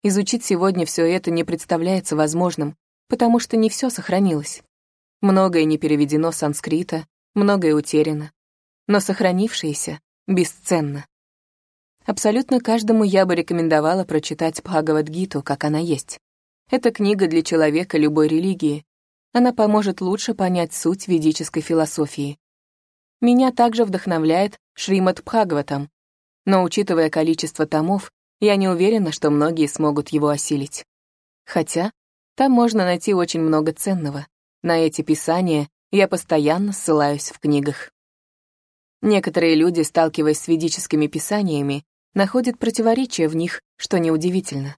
Изучить 0.03 0.43
сегодня 0.43 0.87
все 0.87 1.05
это 1.05 1.29
не 1.29 1.43
представляется 1.43 2.15
возможным, 2.15 2.75
потому 3.07 3.39
что 3.39 3.55
не 3.55 3.69
все 3.69 3.91
сохранилось. 3.91 4.63
Многое 5.21 5.65
не 5.65 5.77
переведено 5.77 6.31
с 6.31 6.37
санскрита, 6.37 7.05
многое 7.35 7.75
утеряно. 7.75 8.31
Но 8.87 8.99
сохранившееся 8.99 9.99
бесценно. 10.27 11.05
Абсолютно 12.03 12.59
каждому 12.59 13.03
я 13.03 13.27
бы 13.27 13.35
рекомендовала 13.35 14.03
прочитать 14.03 14.63
Бхагавадгиту, 14.63 15.43
как 15.43 15.65
она 15.65 15.77
есть. 15.77 16.19
Это 16.71 16.89
книга 16.89 17.27
для 17.27 17.43
человека 17.43 17.99
любой 17.99 18.27
религии. 18.27 18.83
Она 19.33 19.53
поможет 19.53 20.01
лучше 20.01 20.33
понять 20.33 20.73
суть 20.73 21.07
ведической 21.07 21.61
философии. 21.61 22.39
Меня 23.21 23.51
также 23.51 23.85
вдохновляет 23.85 24.57
Шримад 24.73 25.23
Бхагаватам, 25.23 25.91
но, 26.45 26.63
учитывая 26.63 27.11
количество 27.11 27.67
томов, 27.67 28.11
я 28.41 28.57
не 28.57 28.67
уверена, 28.67 29.13
что 29.13 29.29
многие 29.29 29.67
смогут 29.67 30.09
его 30.09 30.27
осилить. 30.27 30.83
Хотя 31.45 31.91
там 32.35 32.51
можно 32.51 32.83
найти 32.83 33.13
очень 33.13 33.39
много 33.39 33.71
ценного. 33.71 34.27
На 34.63 34.79
эти 34.79 35.03
писания 35.03 35.69
я 35.91 36.07
постоянно 36.07 36.73
ссылаюсь 36.73 37.29
в 37.29 37.39
книгах. 37.39 37.91
Некоторые 39.01 39.55
люди, 39.55 39.81
сталкиваясь 39.81 40.39
с 40.39 40.47
ведическими 40.47 41.07
писаниями, 41.07 41.83
находят 42.13 42.59
противоречия 42.59 43.27
в 43.27 43.35
них, 43.35 43.61
что 43.77 43.99
неудивительно. 43.99 44.75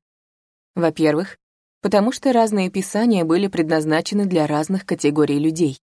Во-первых, 0.76 1.38
потому 1.82 2.12
что 2.12 2.32
разные 2.32 2.70
писания 2.70 3.26
были 3.26 3.48
предназначены 3.48 4.26
для 4.26 4.48
разных 4.48 4.86
категорий 4.86 5.40
людей. 5.40 5.80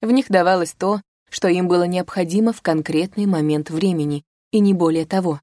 В 0.00 0.10
них 0.10 0.28
давалось 0.28 0.74
то, 0.74 1.00
что 1.28 1.48
им 1.48 1.68
было 1.68 1.84
необходимо 1.84 2.52
в 2.52 2.62
конкретный 2.62 3.26
момент 3.26 3.70
времени, 3.70 4.24
и 4.52 4.60
не 4.60 4.72
более 4.72 5.04
того. 5.04 5.40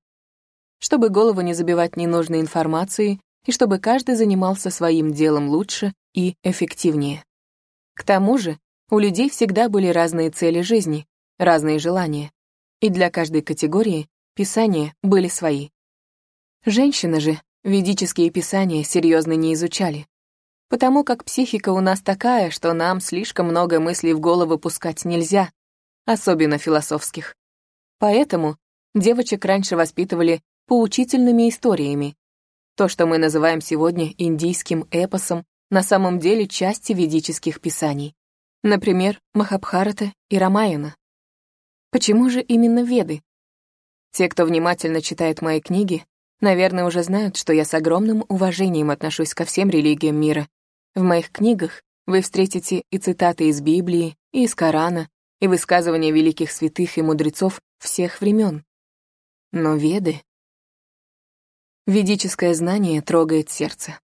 Чтобы 0.86 1.10
голову 1.10 1.42
не 1.42 1.56
забивать 1.56 1.98
ненужной 1.98 2.42
информацией, 2.42 3.20
и 3.48 3.52
чтобы 3.52 3.80
каждый 3.80 4.14
занимался 4.14 4.70
своим 4.70 5.12
делом 5.14 5.50
лучше 5.50 5.94
и 6.14 6.36
эффективнее. 6.44 7.24
К 7.96 8.04
тому 8.04 8.38
же, 8.38 8.60
у 8.92 9.00
людей 9.00 9.32
всегда 9.32 9.68
были 9.68 9.88
разные 9.88 10.30
цели 10.30 10.62
жизни, 10.62 11.08
разные 11.40 11.80
желания, 11.80 12.32
и 12.82 12.90
для 12.90 13.10
каждой 13.10 13.42
категории 13.42 14.08
писания 14.36 14.94
были 15.02 15.28
свои. 15.28 15.70
Женщины 16.66 17.20
же 17.20 17.42
ведические 17.64 18.30
писания 18.30 18.84
серьезно 18.84 19.34
не 19.34 19.56
изучали, 19.56 20.06
потому 20.70 21.04
как 21.04 21.26
психика 21.26 21.70
у 21.70 21.80
нас 21.80 22.04
такая, 22.04 22.52
что 22.52 22.74
нам 22.74 23.02
слишком 23.02 23.48
много 23.48 23.80
мыслей 23.80 24.14
в 24.14 24.20
голову 24.20 24.60
пускать 24.60 25.04
нельзя, 25.04 25.50
особенно 26.06 26.60
философских. 26.60 27.34
Поэтому 27.98 28.56
девочек 28.94 29.46
раньше 29.46 29.76
воспитывали 29.76 30.44
поучительными 30.68 31.50
историями. 31.50 32.16
То, 32.76 32.88
что 32.88 33.06
мы 33.06 33.18
называем 33.18 33.62
сегодня 33.62 34.14
индийским 34.18 34.88
эпосом, 34.92 35.46
на 35.70 35.84
самом 35.84 36.20
деле 36.20 36.48
части 36.48 36.94
ведических 36.94 37.62
писаний. 37.62 38.14
Например, 38.64 39.22
Махабхарата 39.34 40.14
и 40.30 40.38
Рамаяна. 40.38 40.96
Почему 41.92 42.30
же 42.30 42.42
именно 42.42 42.84
Веды? 42.84 43.22
Те, 44.12 44.30
кто 44.30 44.46
внимательно 44.46 45.02
читает 45.02 45.42
мои 45.42 45.62
книги, 45.62 46.06
наверное, 46.42 46.86
уже 46.86 47.04
знают, 47.04 47.38
что 47.38 47.54
я 47.54 47.66
с 47.66 47.74
огромным 47.74 48.26
уважением 48.28 48.90
отношусь 48.90 49.34
ко 49.34 49.46
всем 49.46 49.70
религиям 49.70 50.20
мира. 50.20 50.48
В 50.96 51.02
моих 51.02 51.32
книгах 51.32 51.84
вы 52.06 52.22
встретите 52.22 52.84
и 52.90 52.98
цитаты 52.98 53.50
из 53.50 53.62
Библии, 53.62 54.16
и 54.32 54.44
из 54.44 54.56
Корана, 54.56 55.10
и 55.40 55.48
высказывания 55.48 56.12
великих 56.12 56.52
святых 56.52 56.98
и 56.98 57.02
мудрецов 57.02 57.62
всех 57.80 58.22
времен. 58.22 58.64
Но 59.52 59.76
веды... 59.76 60.22
Ведическое 61.88 62.56
знание 62.56 63.04
трогает 63.04 63.52
сердце. 63.52 64.00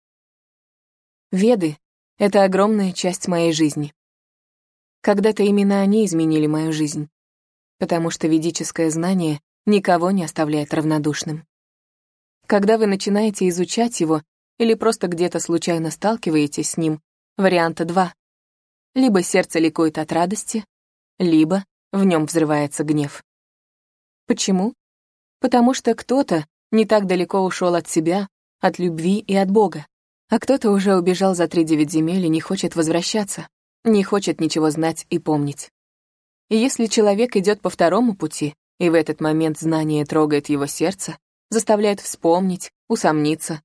Веды— 1.32 1.78
это 2.18 2.44
огромная 2.44 2.92
часть 2.92 3.26
моей 3.26 3.54
жизни. 3.54 3.94
Когда-то 5.00 5.42
именно 5.44 5.80
они 5.80 6.04
изменили 6.04 6.46
мою 6.46 6.74
жизнь, 6.74 7.08
потому 7.78 8.10
что 8.10 8.28
ведическое 8.28 8.90
знание 8.90 9.40
никого 9.64 10.10
не 10.10 10.24
оставляет 10.24 10.74
равнодушным. 10.74 11.46
Когда 12.46 12.76
вы 12.76 12.86
начинаете 12.86 13.48
изучать 13.48 13.98
его 14.00 14.22
или 14.58 14.74
просто 14.74 15.06
где-то 15.06 15.40
случайно 15.40 15.90
сталкиваетесь 15.90 16.72
с 16.72 16.76
ним, 16.76 17.00
варианта 17.38 17.86
два. 17.86 18.14
Либо 18.94 19.22
сердце 19.22 19.58
ликует 19.58 19.96
от 19.96 20.12
радости, 20.12 20.66
либо 21.18 21.64
в 21.92 22.04
нем 22.04 22.26
взрывается 22.26 22.84
гнев. 22.84 23.24
Почему? 24.26 24.74
Потому 25.38 25.72
что 25.72 25.94
кто-то 25.94 26.46
не 26.70 26.84
так 26.84 27.06
далеко 27.06 27.40
ушел 27.40 27.74
от 27.74 27.88
себя, 27.88 28.28
от 28.60 28.78
любви 28.78 29.18
и 29.18 29.34
от 29.34 29.50
Бога, 29.50 29.86
а 30.28 30.38
кто-то 30.38 30.70
уже 30.70 30.96
убежал 30.96 31.34
за 31.34 31.48
три 31.48 31.64
девять 31.64 31.90
земель 31.90 32.24
и 32.24 32.28
не 32.28 32.40
хочет 32.40 32.76
возвращаться, 32.76 33.48
не 33.84 34.04
хочет 34.04 34.40
ничего 34.40 34.70
знать 34.70 35.06
и 35.10 35.18
помнить. 35.18 35.70
И 36.48 36.56
если 36.56 36.86
человек 36.86 37.36
идет 37.36 37.60
по 37.60 37.70
второму 37.70 38.14
пути, 38.14 38.54
и 38.78 38.88
в 38.88 38.94
этот 38.94 39.20
момент 39.20 39.58
знание 39.58 40.04
трогает 40.04 40.48
его 40.48 40.66
сердце, 40.66 41.18
заставляет 41.50 42.00
вспомнить, 42.00 42.70
усомниться, 42.88 43.62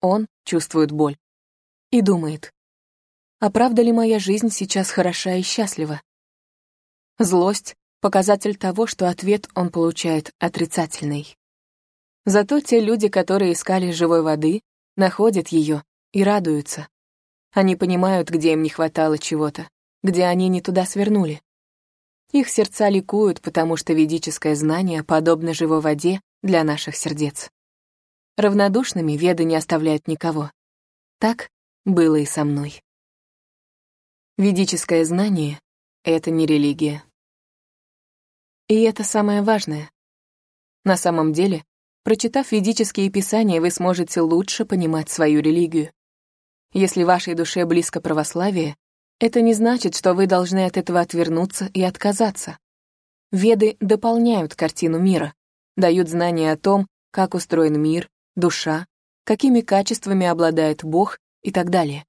он 0.00 0.26
чувствует 0.44 0.90
боль 0.90 1.16
и 1.90 2.00
думает, 2.02 2.52
а 3.38 3.50
правда 3.50 3.82
ли 3.82 3.90
моя 3.90 4.18
жизнь 4.18 4.50
сейчас 4.50 4.90
хороша 4.90 5.34
и 5.36 5.42
счастлива? 5.42 6.02
Злость— 7.18 7.74
показатель 8.00 8.56
того, 8.56 8.86
что 8.86 9.08
ответ 9.08 9.48
он 9.54 9.70
получает 9.70 10.32
отрицательный. 10.38 11.36
Зато 12.26 12.60
те 12.60 12.80
люди, 12.80 13.08
которые 13.08 13.52
искали 13.52 13.90
живой 13.90 14.22
воды, 14.22 14.62
находят 14.96 15.48
ее 15.48 15.82
и 16.12 16.22
радуются. 16.22 16.88
Они 17.52 17.76
понимают, 17.76 18.30
где 18.30 18.52
им 18.52 18.62
не 18.62 18.68
хватало 18.68 19.18
чего-то, 19.18 19.68
где 20.02 20.24
они 20.24 20.48
не 20.48 20.60
туда 20.60 20.84
свернули. 20.84 21.42
Их 22.32 22.48
сердца 22.48 22.88
ликуют, 22.88 23.40
потому 23.40 23.76
что 23.76 23.92
ведическое 23.92 24.54
знание 24.54 25.02
подобно 25.02 25.52
живой 25.52 25.80
воде 25.80 26.20
для 26.42 26.62
наших 26.62 26.94
сердец. 26.94 27.50
Равнодушными 28.36 29.12
веды 29.12 29.44
не 29.44 29.56
оставляют 29.56 30.06
никого. 30.06 30.52
Так 31.18 31.50
было 31.84 32.16
и 32.16 32.26
со 32.26 32.44
мной. 32.44 32.82
Ведическое 34.38 35.04
знание— 35.04 35.60
это 36.04 36.30
не 36.30 36.46
религия. 36.46 37.02
И 38.68 38.82
это 38.82 39.02
самое 39.02 39.42
важное. 39.42 39.90
На 40.84 40.96
самом 40.96 41.32
деле, 41.32 41.64
прочитав 42.02 42.52
ведические 42.52 43.10
писания, 43.10 43.60
вы 43.60 43.70
сможете 43.70 44.20
лучше 44.20 44.64
понимать 44.64 45.10
свою 45.10 45.40
религию. 45.40 45.90
Если 46.72 47.02
вашей 47.02 47.34
душе 47.34 47.64
близко 47.64 48.00
православие, 48.00 48.76
это 49.18 49.42
не 49.42 49.54
значит, 49.54 49.96
что 49.96 50.14
вы 50.14 50.26
должны 50.26 50.64
от 50.64 50.76
этого 50.76 51.00
отвернуться 51.00 51.68
и 51.74 51.82
отказаться. 51.82 52.58
Веды 53.32 53.76
дополняют 53.80 54.54
картину 54.54 54.98
мира, 54.98 55.34
дают 55.76 56.08
знания 56.08 56.52
о 56.52 56.56
том, 56.56 56.86
как 57.10 57.34
устроен 57.34 57.80
мир, 57.80 58.08
душа, 58.36 58.86
какими 59.24 59.60
качествами 59.60 60.26
обладает 60.26 60.84
Бог 60.84 61.18
и 61.42 61.50
так 61.50 61.70
далее. 61.70 62.04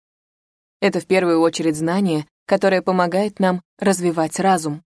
Это 0.79 0.99
в 0.99 1.05
первую 1.05 1.41
очередь 1.41 1.75
знание, 1.75 2.25
которое 2.45 2.81
помогает 2.81 3.39
нам 3.39 3.61
развивать 3.77 4.39
разум, 4.39 4.83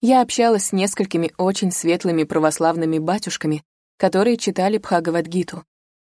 Я 0.00 0.22
общалась 0.22 0.66
с 0.66 0.72
несколькими 0.72 1.32
очень 1.38 1.72
светлыми 1.72 2.22
православными 2.22 2.98
батюшками, 2.98 3.64
которые 3.98 4.38
читали 4.38 4.78
Бхагавадгиту. 4.78 5.64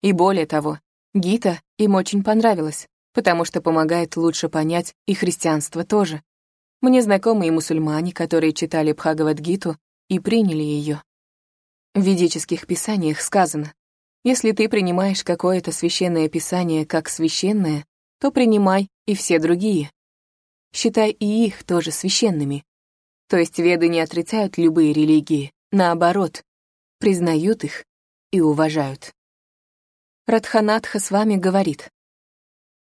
И 0.01 0.11
более 0.13 0.47
того, 0.47 0.79
Гита 1.13 1.61
им 1.77 1.93
очень 1.93 2.23
понравилась, 2.23 2.87
потому 3.13 3.45
что 3.45 3.61
помогает 3.61 4.17
лучше 4.17 4.49
понять 4.49 4.95
и 5.05 5.13
христианство 5.13 5.83
тоже. 5.83 6.23
Мне 6.81 7.03
знакомы 7.03 7.47
и 7.47 7.51
мусульмане, 7.51 8.11
которые 8.11 8.53
читали 8.53 8.93
Бхагавадгиту 8.93 9.77
и 10.09 10.19
приняли 10.19 10.63
ее. 10.63 11.03
В 11.93 12.01
ведических 12.01 12.65
писаниях 12.65 13.21
сказано, 13.21 13.73
если 14.23 14.53
ты 14.53 14.69
принимаешь 14.69 15.23
какое-то 15.23 15.71
священное 15.71 16.29
писание 16.29 16.85
как 16.85 17.09
священное, 17.09 17.85
то 18.19 18.31
принимай 18.31 18.87
и 19.05 19.15
все 19.15 19.37
другие. 19.37 19.91
Считай 20.73 21.11
и 21.11 21.45
их 21.45 21.63
тоже 21.63 21.91
священными. 21.91 22.63
То 23.27 23.37
есть 23.37 23.59
веды 23.59 23.89
не 23.89 23.99
отрицают 23.99 24.57
любые 24.57 24.93
религии, 24.93 25.51
наоборот, 25.71 26.43
признают 27.03 27.65
их 27.65 27.83
и 28.31 28.39
уважают. 28.39 29.11
Радханатха 30.25 31.01
с 31.01 31.11
вами 31.11 31.35
говорит. 31.35 31.89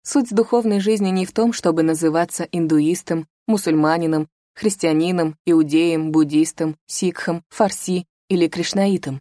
Суть 0.03 0.35
духовной 0.35 0.81
жизни 0.81 1.11
не 1.11 1.27
в 1.27 1.33
том, 1.33 1.53
чтобы 1.53 1.83
называться 1.83 2.45
индуистом, 2.45 3.29
мусульманином, 3.47 4.31
христианином, 4.55 5.37
иудеем, 5.45 6.11
буддистом, 6.11 6.79
сикхом, 6.87 7.45
фарси 7.51 8.07
или 8.31 8.49
кришнаитом. 8.49 9.21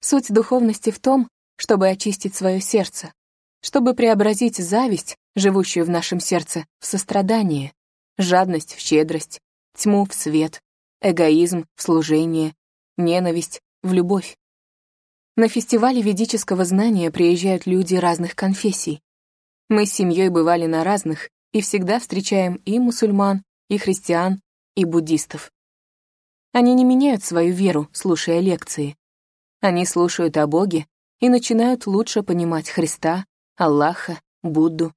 Суть 0.00 0.32
духовности 0.32 0.90
в 0.90 0.98
том, 0.98 1.28
чтобы 1.54 1.86
очистить 1.86 2.34
свое 2.34 2.60
сердце, 2.60 3.12
чтобы 3.60 3.94
преобразить 3.94 4.56
зависть, 4.56 5.16
живущую 5.36 5.86
в 5.86 5.90
нашем 5.90 6.18
сердце, 6.18 6.66
в 6.80 6.86
сострадание, 6.86 7.72
жадность 8.16 8.74
в 8.74 8.80
щедрость, 8.80 9.38
тьму 9.76 10.06
в 10.06 10.12
свет, 10.12 10.60
эгоизм 11.02 11.66
в 11.76 11.82
служение, 11.82 12.56
ненависть 12.96 13.60
в 13.82 13.92
любовь. 13.92 14.36
На 15.36 15.48
фестивале 15.48 16.02
ведического 16.02 16.64
знания 16.64 17.10
приезжают 17.10 17.66
люди 17.66 17.94
разных 17.94 18.34
конфессий. 18.34 19.00
Мы 19.68 19.86
с 19.86 19.92
семьей 19.92 20.30
бывали 20.30 20.66
на 20.66 20.82
разных 20.82 21.30
и 21.52 21.60
всегда 21.60 22.00
встречаем 22.00 22.56
и 22.64 22.78
мусульман, 22.78 23.44
и 23.68 23.78
христиан, 23.78 24.40
и 24.74 24.84
буддистов. 24.84 25.52
Они 26.52 26.74
не 26.74 26.84
меняют 26.84 27.22
свою 27.22 27.54
веру, 27.54 27.88
слушая 27.92 28.40
лекции. 28.40 28.96
Они 29.60 29.84
слушают 29.84 30.36
о 30.36 30.46
Боге 30.46 30.86
и 31.20 31.28
начинают 31.28 31.86
лучше 31.86 32.22
понимать 32.22 32.68
Христа, 32.70 33.26
Аллаха, 33.56 34.20
Будду. 34.42 34.94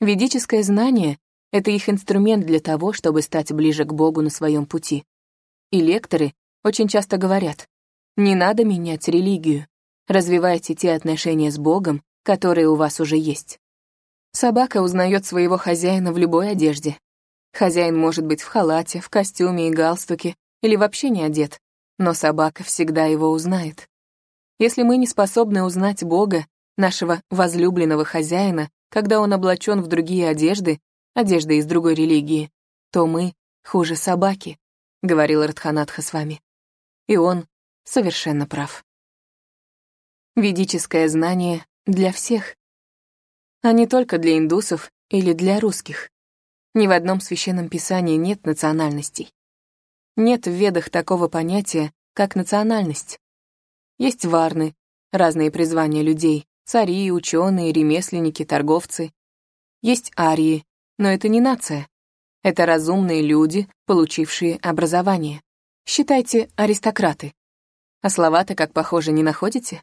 Ведическое 0.00 0.62
знание 0.62 1.18
это 1.52 1.70
их 1.70 1.88
инструмент 1.88 2.46
для 2.46 2.60
того, 2.60 2.92
чтобы 2.92 3.22
стать 3.22 3.52
ближе 3.52 3.84
к 3.84 3.92
Богу 3.92 4.22
на 4.22 4.30
своем 4.30 4.66
пути. 4.66 5.04
И 5.70 5.80
лекторы 5.80 6.32
очень 6.64 6.88
часто 6.88 7.16
говорят, 7.16 7.68
не 8.16 8.34
надо 8.34 8.64
менять 8.64 9.08
религию, 9.08 9.66
развивайте 10.06 10.74
те 10.74 10.92
отношения 10.92 11.50
с 11.50 11.58
Богом, 11.58 12.02
которые 12.22 12.68
у 12.68 12.74
вас 12.74 13.00
уже 13.00 13.16
есть. 13.16 13.58
Собака 14.32 14.82
узнает 14.82 15.26
своего 15.26 15.58
хозяина 15.58 16.12
в 16.12 16.18
любой 16.18 16.50
одежде. 16.50 16.98
Хозяин 17.52 17.96
может 17.98 18.24
быть 18.24 18.42
в 18.42 18.48
халате, 18.48 19.00
в 19.00 19.10
костюме 19.10 19.68
и 19.68 19.72
галстуке, 19.72 20.36
или 20.62 20.76
вообще 20.76 21.10
не 21.10 21.22
одет, 21.22 21.58
но 21.98 22.14
собака 22.14 22.64
всегда 22.64 23.06
его 23.06 23.30
узнает. 23.30 23.88
Если 24.58 24.82
мы 24.82 24.96
не 24.96 25.06
способны 25.06 25.62
узнать 25.64 26.02
Бога, 26.02 26.46
нашего 26.76 27.20
возлюбленного 27.30 28.04
хозяина, 28.04 28.70
когда 28.90 29.20
он 29.20 29.32
облачен 29.32 29.82
в 29.82 29.86
другие 29.86 30.28
одежды, 30.28 30.80
одежда 31.14 31.54
из 31.54 31.66
другой 31.66 31.94
религии, 31.94 32.50
то 32.90 33.06
мы 33.06 33.34
хуже 33.64 33.96
собаки, 33.96 34.58
говорил 35.02 35.42
Радханатха 35.42 36.02
с 36.02 36.12
вами. 36.12 36.40
И 37.06 37.16
он 37.16 37.46
совершенно 37.84 38.46
прав. 38.46 38.84
Ведическое 40.36 41.08
знание 41.08 41.66
для 41.86 42.12
всех, 42.12 42.56
а 43.62 43.72
не 43.72 43.86
только 43.86 44.18
для 44.18 44.38
индусов 44.38 44.90
или 45.08 45.32
для 45.32 45.60
русских. 45.60 46.10
Ни 46.74 46.86
в 46.86 46.90
одном 46.90 47.20
священном 47.20 47.68
писании 47.68 48.16
нет 48.16 48.46
национальностей. 48.46 49.32
Нет 50.16 50.46
в 50.46 50.50
ведах 50.50 50.90
такого 50.90 51.28
понятия, 51.28 51.92
как 52.14 52.34
национальность. 52.34 53.18
Есть 53.98 54.24
варны, 54.24 54.74
разные 55.12 55.50
призвания 55.50 56.02
людей, 56.02 56.46
цари, 56.64 57.12
ученые, 57.12 57.72
ремесленники, 57.72 58.44
торговцы. 58.44 59.12
Есть 59.82 60.12
арии, 60.18 60.64
но 60.98 61.08
это 61.08 61.28
не 61.28 61.40
нация. 61.40 61.88
Это 62.42 62.66
разумные 62.66 63.22
люди, 63.22 63.68
получившие 63.86 64.56
образование. 64.56 65.42
Считайте, 65.84 66.48
аристократы. 66.56 67.34
А 68.00 68.10
слова-то, 68.10 68.54
как 68.54 68.72
похоже, 68.72 69.12
не 69.12 69.22
находите? 69.22 69.82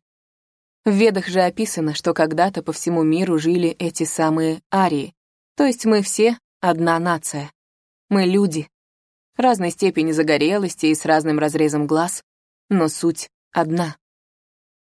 В 0.85 0.91
Ведах 0.91 1.27
же 1.27 1.41
описано, 1.41 1.93
что 1.93 2.13
когда-то 2.13 2.63
по 2.63 2.71
всему 2.71 3.03
миру 3.03 3.37
жили 3.37 3.69
эти 3.69 4.03
самые 4.03 4.61
арии. 4.73 5.13
То 5.55 5.65
есть 5.65 5.85
мы 5.85 6.01
все 6.01 6.37
одна 6.61 6.97
нация. 6.99 7.51
Мы 8.09 8.25
люди. 8.25 8.69
Разной 9.37 9.71
степени 9.71 10.11
загорелости 10.11 10.87
и 10.87 10.95
с 10.95 11.05
разным 11.05 11.39
разрезом 11.39 11.85
глаз, 11.85 12.23
но 12.69 12.87
суть 12.87 13.29
одна. 13.51 13.97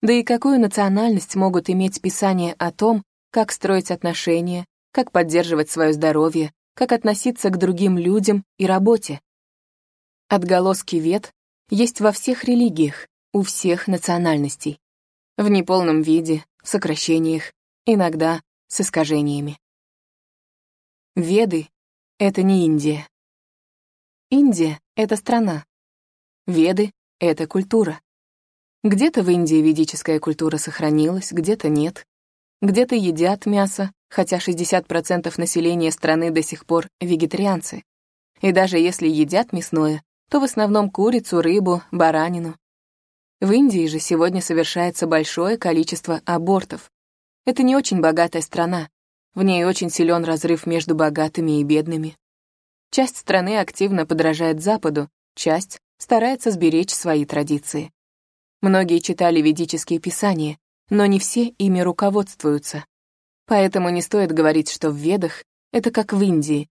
Да 0.02 0.14
и 0.14 0.24
какую 0.24 0.60
национальность 0.60 1.36
могут 1.36 1.70
иметь 1.70 2.02
писания 2.02 2.54
о 2.60 2.72
том, 2.72 3.04
как 3.32 3.52
строить 3.52 3.92
отношения, 3.92 4.66
как 4.92 5.12
поддерживать 5.12 5.70
свое 5.70 5.94
здоровье, 5.94 6.54
как 6.76 6.92
относиться 6.92 7.50
к 7.50 7.58
другим 7.58 7.98
людям 7.98 8.44
и 8.58 8.66
работе. 8.66 9.20
Отголоски 10.30 10.98
вет 10.98 11.34
есть 11.70 12.02
во 12.02 12.12
всех 12.12 12.44
религиях, 12.44 13.08
у 13.32 13.44
всех 13.44 13.88
национальностей. 13.88 14.78
В 15.38 15.48
неполном 15.48 16.02
виде, 16.02 16.44
в 16.62 16.68
сокращениях, 16.68 17.54
иногда 17.86 18.42
с 18.68 18.82
искажениями. 18.82 19.58
Веды— 21.16 21.70
это 22.20 22.44
не 22.44 22.66
Индия. 22.66 23.08
Индия— 24.30 24.82
это 24.98 25.16
страна. 25.16 25.66
Веды— 26.46 26.92
это 27.20 27.48
культура. 27.48 28.02
Где-то 28.84 29.24
в 29.24 29.30
Индии 29.30 29.62
ведическая 29.62 30.20
культура 30.20 30.58
сохранилась, 30.58 31.32
где-то 31.32 31.70
нет. 31.70 32.06
Где-то 32.62 32.96
едят 32.96 33.46
мясо, 33.46 33.94
хотя 34.10 34.40
60% 34.40 35.38
населения 35.38 35.92
страны 35.92 36.32
до 36.32 36.44
сих 36.44 36.66
пор 36.66 36.90
вегетарианцы. 37.00 37.86
И 38.42 38.52
даже 38.52 38.78
если 38.78 39.08
едят 39.08 39.54
мясное, 39.54 40.04
то 40.30 40.40
в 40.40 40.44
основном 40.44 40.90
курицу, 40.90 41.42
рыбу, 41.42 41.84
баранину. 41.92 42.56
В 43.40 43.52
Индии 43.52 43.88
же 43.88 44.00
сегодня 44.00 44.42
совершается 44.42 45.08
большое 45.08 45.58
количество 45.58 46.22
абортов. 46.26 46.92
Это 47.46 47.64
не 47.64 47.76
очень 47.76 48.02
богатая 48.02 48.42
страна. 48.42 48.90
В 49.36 49.44
ней 49.44 49.64
очень 49.64 49.90
силен 49.90 50.24
разрыв 50.24 50.66
между 50.66 50.96
богатыми 50.96 51.60
и 51.60 51.64
бедными. 51.64 52.18
Часть 52.92 53.18
страны 53.18 53.60
активно 53.60 54.06
подражает 54.06 54.62
Западу, 54.62 55.10
часть 55.36 55.80
старается 55.98 56.52
сберечь 56.52 56.94
свои 56.94 57.26
традиции. 57.26 57.92
Многие 58.62 59.00
читали 59.00 59.42
ведические 59.42 60.00
писания, 60.00 60.58
но 60.90 61.06
не 61.06 61.20
все 61.20 61.50
ими 61.50 61.82
руководствуются. 61.82 62.86
Поэтому 63.46 63.90
не 63.90 64.02
стоит 64.02 64.32
говорить, 64.32 64.70
что 64.70 64.90
в 64.90 64.96
Ведах 64.96 65.44
это 65.72 65.92
как 65.92 66.14
в 66.14 66.22
Индии. 66.22 66.70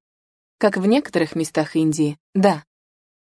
Как 0.58 0.76
в 0.76 0.86
некоторых 0.86 1.36
местах 1.36 1.76
Индии, 1.76 2.18
да. 2.34 2.64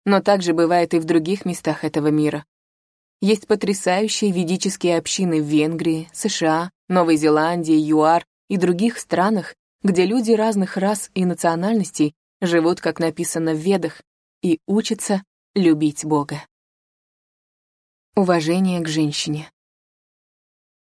Но 0.05 0.21
также 0.21 0.53
бывает 0.53 0.95
и 0.95 0.99
в 0.99 1.05
других 1.05 1.45
местах 1.45 1.85
этого 1.85 2.09
мира. 2.09 2.45
Есть 3.21 3.47
потрясающие 3.47 4.33
ведические 4.33 4.99
общины 4.99 5.41
в 5.41 5.47
Венгрии, 5.47 6.09
США, 6.13 6.71
Новой 6.89 7.17
Зеландии, 7.17 7.77
ЮАР 7.77 8.27
и 8.49 8.57
других 8.57 8.99
странах, 8.99 9.55
где 9.83 10.05
люди 10.05 10.33
разных 10.33 10.77
рас 10.77 11.11
и 11.15 11.25
национальностей 11.25 12.15
живут, 12.41 12.81
как 12.81 12.99
написано 12.99 13.53
в 13.53 13.59
Ведах, 13.59 14.03
и 14.43 14.59
учатся 14.67 15.23
любить 15.55 16.05
Бога. 16.05 16.45
Уважение 18.17 18.81
к 18.81 18.89
женщине. 18.89 19.51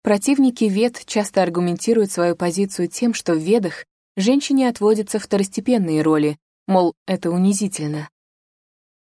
Противники 0.01 0.63
вед 0.63 1.05
часто 1.05 1.43
аргументируют 1.43 2.11
свою 2.11 2.35
позицию 2.35 2.87
тем, 2.87 3.13
что 3.13 3.33
в 3.33 3.37
ведах 3.37 3.85
женщине 4.17 4.67
отводятся 4.67 5.19
второстепенные 5.19 6.01
роли, 6.01 6.39
мол, 6.67 6.95
это 7.05 7.29
унизительно. 7.29 8.09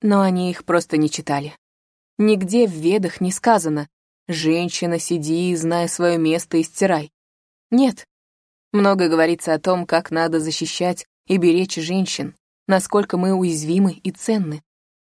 Но 0.06 0.20
они 0.20 0.50
их 0.50 0.64
просто 0.64 0.96
не 0.96 1.10
читали. 1.10 1.56
Нигде 2.16 2.66
в 2.66 2.70
ведах 2.70 3.20
не 3.20 3.32
сказано 3.32 3.88
«женщина, 4.28 4.98
сиди, 4.98 5.54
знай 5.56 5.88
свое 5.88 6.16
место 6.16 6.56
и 6.58 6.62
стирай». 6.62 7.10
Нет. 7.70 8.06
Много 8.72 9.08
говорится 9.08 9.52
о 9.52 9.58
том, 9.58 9.86
как 9.86 10.10
надо 10.10 10.38
защищать 10.40 11.06
и 11.26 11.38
беречь 11.38 11.76
женщин, 11.76 12.36
насколько 12.68 13.16
мы 13.16 13.32
уязвимы 13.32 13.92
и 13.92 14.10
ценны, 14.12 14.62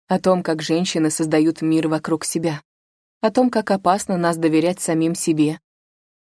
о 0.08 0.20
том, 0.20 0.42
как 0.42 0.62
женщины 0.62 1.10
создают 1.10 1.62
мир 1.62 1.88
вокруг 1.88 2.24
себя 2.24 2.60
о 3.22 3.30
том, 3.30 3.50
как 3.50 3.70
опасно 3.70 4.16
нас 4.16 4.36
доверять 4.36 4.80
самим 4.80 5.14
себе. 5.14 5.60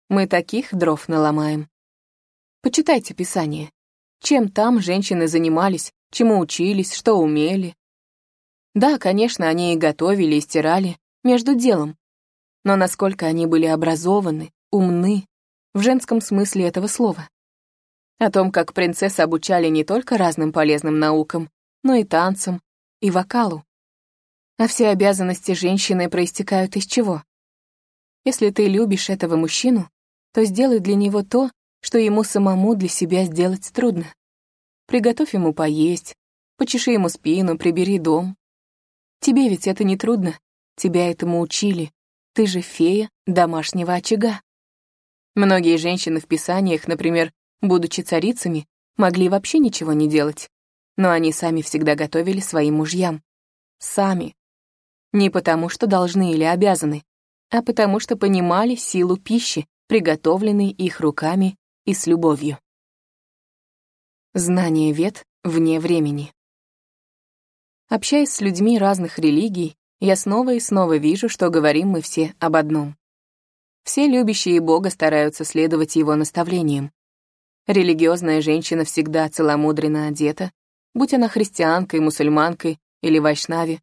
Мы 0.10 0.28
таких 0.28 0.74
дров 0.74 1.08
наломаем. 1.08 1.70
Почитайте 2.64 3.14
Писание. 3.14 3.72
Чем 4.20 4.50
там 4.50 4.82
женщины 4.82 5.28
занимались, 5.28 5.94
чему 6.12 6.40
учились, 6.40 6.96
что 6.96 7.14
умели. 7.20 7.76
Да, 8.78 9.00
конечно, 9.00 9.48
они 9.48 9.74
и 9.74 9.76
готовили, 9.76 10.36
и 10.36 10.40
стирали, 10.40 11.00
между 11.24 11.56
делом. 11.56 11.98
Но 12.64 12.76
насколько 12.76 13.26
они 13.26 13.48
были 13.48 13.66
образованы, 13.66 14.54
умны, 14.70 15.26
в 15.74 15.82
женском 15.82 16.22
смысле 16.22 16.68
этого 16.68 16.86
слова. 16.86 17.28
О 18.20 18.30
том, 18.30 18.52
как 18.52 18.76
принцесс 18.76 19.20
обучали 19.20 19.68
не 19.70 19.84
только 19.84 20.16
разным 20.20 20.54
полезным 20.54 21.00
наукам, 21.00 21.50
но 21.82 21.96
и 21.96 22.04
танцам, 22.04 22.62
и 23.02 23.10
вокалу. 23.10 23.64
А 24.60 24.68
все 24.68 24.90
обязанности 24.90 25.54
женщины 25.54 26.08
проистекают 26.08 26.76
из 26.76 26.86
чего? 26.86 27.24
Если 28.26 28.52
ты 28.52 28.68
любишь 28.68 29.10
этого 29.10 29.38
мужчину, 29.38 29.90
то 30.34 30.46
сделай 30.46 30.82
для 30.82 30.94
него 30.94 31.24
то, 31.24 31.50
что 31.82 31.98
ему 31.98 32.24
самому 32.24 32.76
для 32.76 32.90
себя 32.90 33.24
сделать 33.26 33.72
трудно. 33.74 34.06
Приготовь 34.86 35.34
ему 35.34 35.52
поесть, 35.52 36.14
почеши 36.58 36.92
ему 36.92 37.10
спину, 37.10 37.58
прибери 37.58 37.98
дом. 37.98 38.38
Тебе 39.20 39.50
ведь 39.50 39.68
это 39.68 39.84
не 39.84 39.98
трудно, 39.98 40.38
тебя 40.76 41.10
этому 41.10 41.42
учили. 41.42 41.92
Ты 42.34 42.46
же 42.46 42.62
фея 42.62 43.10
домашнего 43.26 43.94
очага. 43.94 44.42
Многие 45.36 45.78
женщины 45.78 46.20
в 46.20 46.28
писаниях, 46.28 46.88
например, 46.88 47.32
будучи 47.62 48.02
царицами, 48.02 48.68
могли 48.96 49.30
вообще 49.30 49.60
ничего 49.60 49.94
не 49.94 50.08
делать. 50.08 50.50
Но 50.98 51.12
они 51.12 51.32
сами 51.32 51.62
всегда 51.62 51.96
готовили 51.96 52.40
своим 52.40 52.76
мужьям. 52.76 53.24
Сами. 53.80 54.36
Не 55.14 55.30
потому, 55.30 55.70
что 55.70 55.88
должны 55.88 56.34
или 56.34 56.44
обязаны, 56.44 57.04
а 57.50 57.62
потому 57.62 58.00
что 58.00 58.18
понимали 58.18 58.76
силу 58.76 59.18
пищи, 59.18 59.68
приготовленной 59.88 60.70
их 60.70 61.00
руками 61.00 61.56
и 61.86 61.94
с 61.94 62.08
любовью. 62.08 62.60
Знание 64.34 64.92
вет 64.92 65.24
вне 65.44 65.80
времени. 65.80 66.34
Общаясь 67.90 68.34
с 68.34 68.42
людьми 68.42 68.78
разных 68.78 69.18
религий, 69.18 69.78
я 70.02 70.18
снова 70.18 70.54
и 70.54 70.60
снова 70.60 70.98
вижу, 70.98 71.30
что 71.30 71.50
говорим 71.50 71.88
мы 71.88 72.02
все 72.02 72.36
об 72.38 72.58
одном. 72.58 72.98
Все 73.84 74.08
любящие 74.08 74.60
Бога 74.60 74.90
стараются 74.90 75.46
следовать 75.46 75.96
Его 75.96 76.16
наставлениям. 76.16 76.92
Религиозная 77.66 78.42
женщина 78.42 78.84
всегда 78.84 79.30
целомудренно 79.30 80.08
одета, 80.08 80.52
будь 80.94 81.14
она 81.14 81.30
христианкой, 81.30 82.02
мусульманкой 82.02 82.78
или 83.02 83.20
вайшнави. 83.20 83.80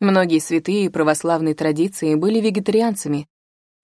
Многие 0.00 0.38
святые 0.38 0.90
православной 0.90 1.52
традиции 1.52 2.14
были 2.14 2.40
вегетарианцами, 2.40 3.28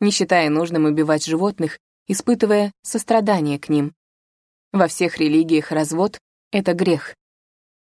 не 0.01 0.11
считая 0.11 0.49
нужным 0.49 0.87
убивать 0.87 1.27
животных, 1.27 1.79
испытывая 2.07 2.73
сострадание 2.81 3.59
к 3.59 3.69
ним. 3.69 3.95
Во 4.73 4.89
всех 4.89 5.19
религиях 5.19 5.71
развод— 5.71 6.19
это 6.51 6.73
грех. 6.73 7.15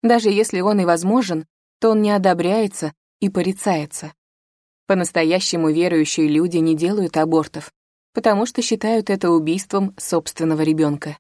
Даже 0.04 0.30
если 0.30 0.60
он 0.60 0.82
и 0.82 0.86
возможен, 0.86 1.48
то 1.80 1.92
он 1.92 2.02
не 2.02 2.12
одобряется 2.12 2.94
и 3.20 3.30
порицается. 3.30 4.14
По-настоящему 4.86 5.72
верующие 5.72 6.28
люди 6.28 6.58
не 6.58 6.76
делают 6.76 7.16
абортов, 7.16 7.72
потому 8.14 8.46
что 8.46 8.62
считают 8.62 9.10
это 9.10 9.32
убийством 9.32 9.96
собственного 9.98 10.62
ребенка. 10.62 11.18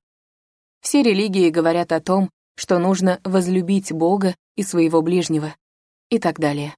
Все 0.82 1.02
религии 1.02 1.50
говорят 1.50 1.94
о 1.94 2.02
том, 2.02 2.30
что 2.56 2.78
нужно 2.78 3.22
возлюбить 3.24 3.94
Бога 3.94 4.36
и 4.58 4.64
своего 4.64 5.02
ближнего, 5.02 5.56
и 6.10 6.20
так 6.20 6.40
далее. 6.40 6.76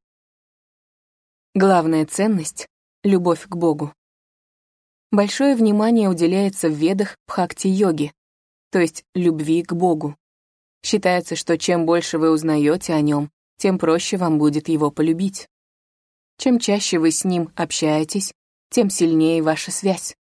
Главная 1.55 2.05
ценность— 2.05 2.67
любовь 3.03 3.47
к 3.47 3.55
Богу. 3.55 3.93
Большое 5.11 5.55
внимание 5.55 6.07
уделяется 6.07 6.69
в 6.69 6.73
ведах 6.73 7.17
бхакти-йоги, 7.27 8.13
то 8.69 8.79
есть 8.79 9.03
любви 9.15 9.63
к 9.63 9.73
Богу. 9.73 10.15
Считается, 10.85 11.35
что 11.35 11.57
чем 11.57 11.87
больше 11.87 12.19
вы 12.19 12.29
узнаете 12.29 12.93
о 12.93 13.01
нем, 13.01 13.31
тем 13.57 13.79
проще 13.79 14.17
вам 14.17 14.37
будет 14.37 14.69
его 14.69 14.91
полюбить. 14.91 15.49
Чем 16.37 16.59
чаще 16.59 16.99
вы 16.99 17.09
с 17.09 17.23
ним 17.23 17.51
общаетесь, 17.55 18.31
тем 18.69 18.91
сильнее 18.91 19.41
ваша 19.41 19.71
связь. 19.71 20.15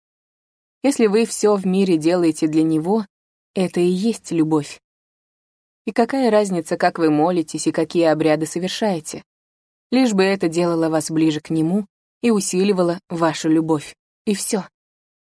Если 0.85 1.09
вы 1.09 1.27
все 1.27 1.57
в 1.57 1.67
мире 1.67 1.97
делаете 1.97 2.47
для 2.47 2.63
него, 2.63 3.05
это 3.57 3.81
и 3.81 3.89
есть 3.89 4.31
любовь. 4.31 4.81
И 5.85 5.91
какая 5.91 6.31
разница, 6.31 6.77
как 6.77 7.01
вы 7.01 7.11
молитесь 7.11 7.67
и 7.67 7.73
какие 7.73 8.05
обряды 8.05 8.47
совершаете? 8.47 9.25
Лишь 9.91 10.13
бы 10.13 10.23
это 10.23 10.47
делало 10.47 10.91
вас 10.91 11.11
ближе 11.11 11.41
к 11.41 11.51
нему 11.51 11.89
и 12.21 12.31
усиливало 12.31 13.01
вашу 13.09 13.49
любовь. 13.49 13.97
И 14.27 14.37
все. 14.37 14.69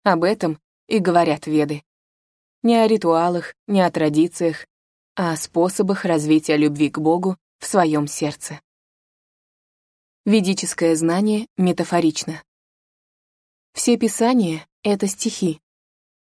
Об 0.04 0.26
этом 0.26 0.60
и 0.90 1.00
говорят 1.00 1.48
веды. 1.48 1.84
Не 2.64 2.76
о 2.76 2.88
ритуалах, 2.88 3.54
не 3.68 3.80
о 3.80 3.90
традициях, 3.90 4.66
а 5.16 5.34
о 5.34 5.38
способах 5.38 6.06
развития 6.06 6.58
любви 6.58 6.90
к 6.90 7.00
Богу 7.00 7.38
в 7.60 7.66
своем 7.66 8.08
сердце. 8.08 8.62
Ведическое 10.26 10.96
знание 10.96 11.48
метафорично. 11.58 12.44
Все 13.74 13.98
писания— 13.98 14.68
это 14.84 15.08
стихи. 15.08 15.60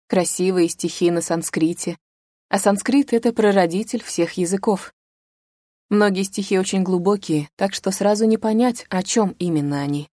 Красивые 0.08 0.68
стихи 0.68 1.10
на 1.10 1.20
санскрите. 1.20 1.98
А 2.48 2.58
санскрит— 2.58 3.12
это 3.12 3.32
прародитель 3.32 4.02
всех 4.02 4.34
языков. 4.34 4.92
Многие 5.88 6.22
стихи 6.22 6.58
очень 6.58 6.82
глубокие, 6.82 7.48
так 7.56 7.74
что 7.74 7.90
сразу 7.90 8.24
не 8.24 8.38
понять, 8.38 8.86
о 8.88 9.02
чем 9.02 9.34
именно 9.38 9.80
они. 9.80 10.08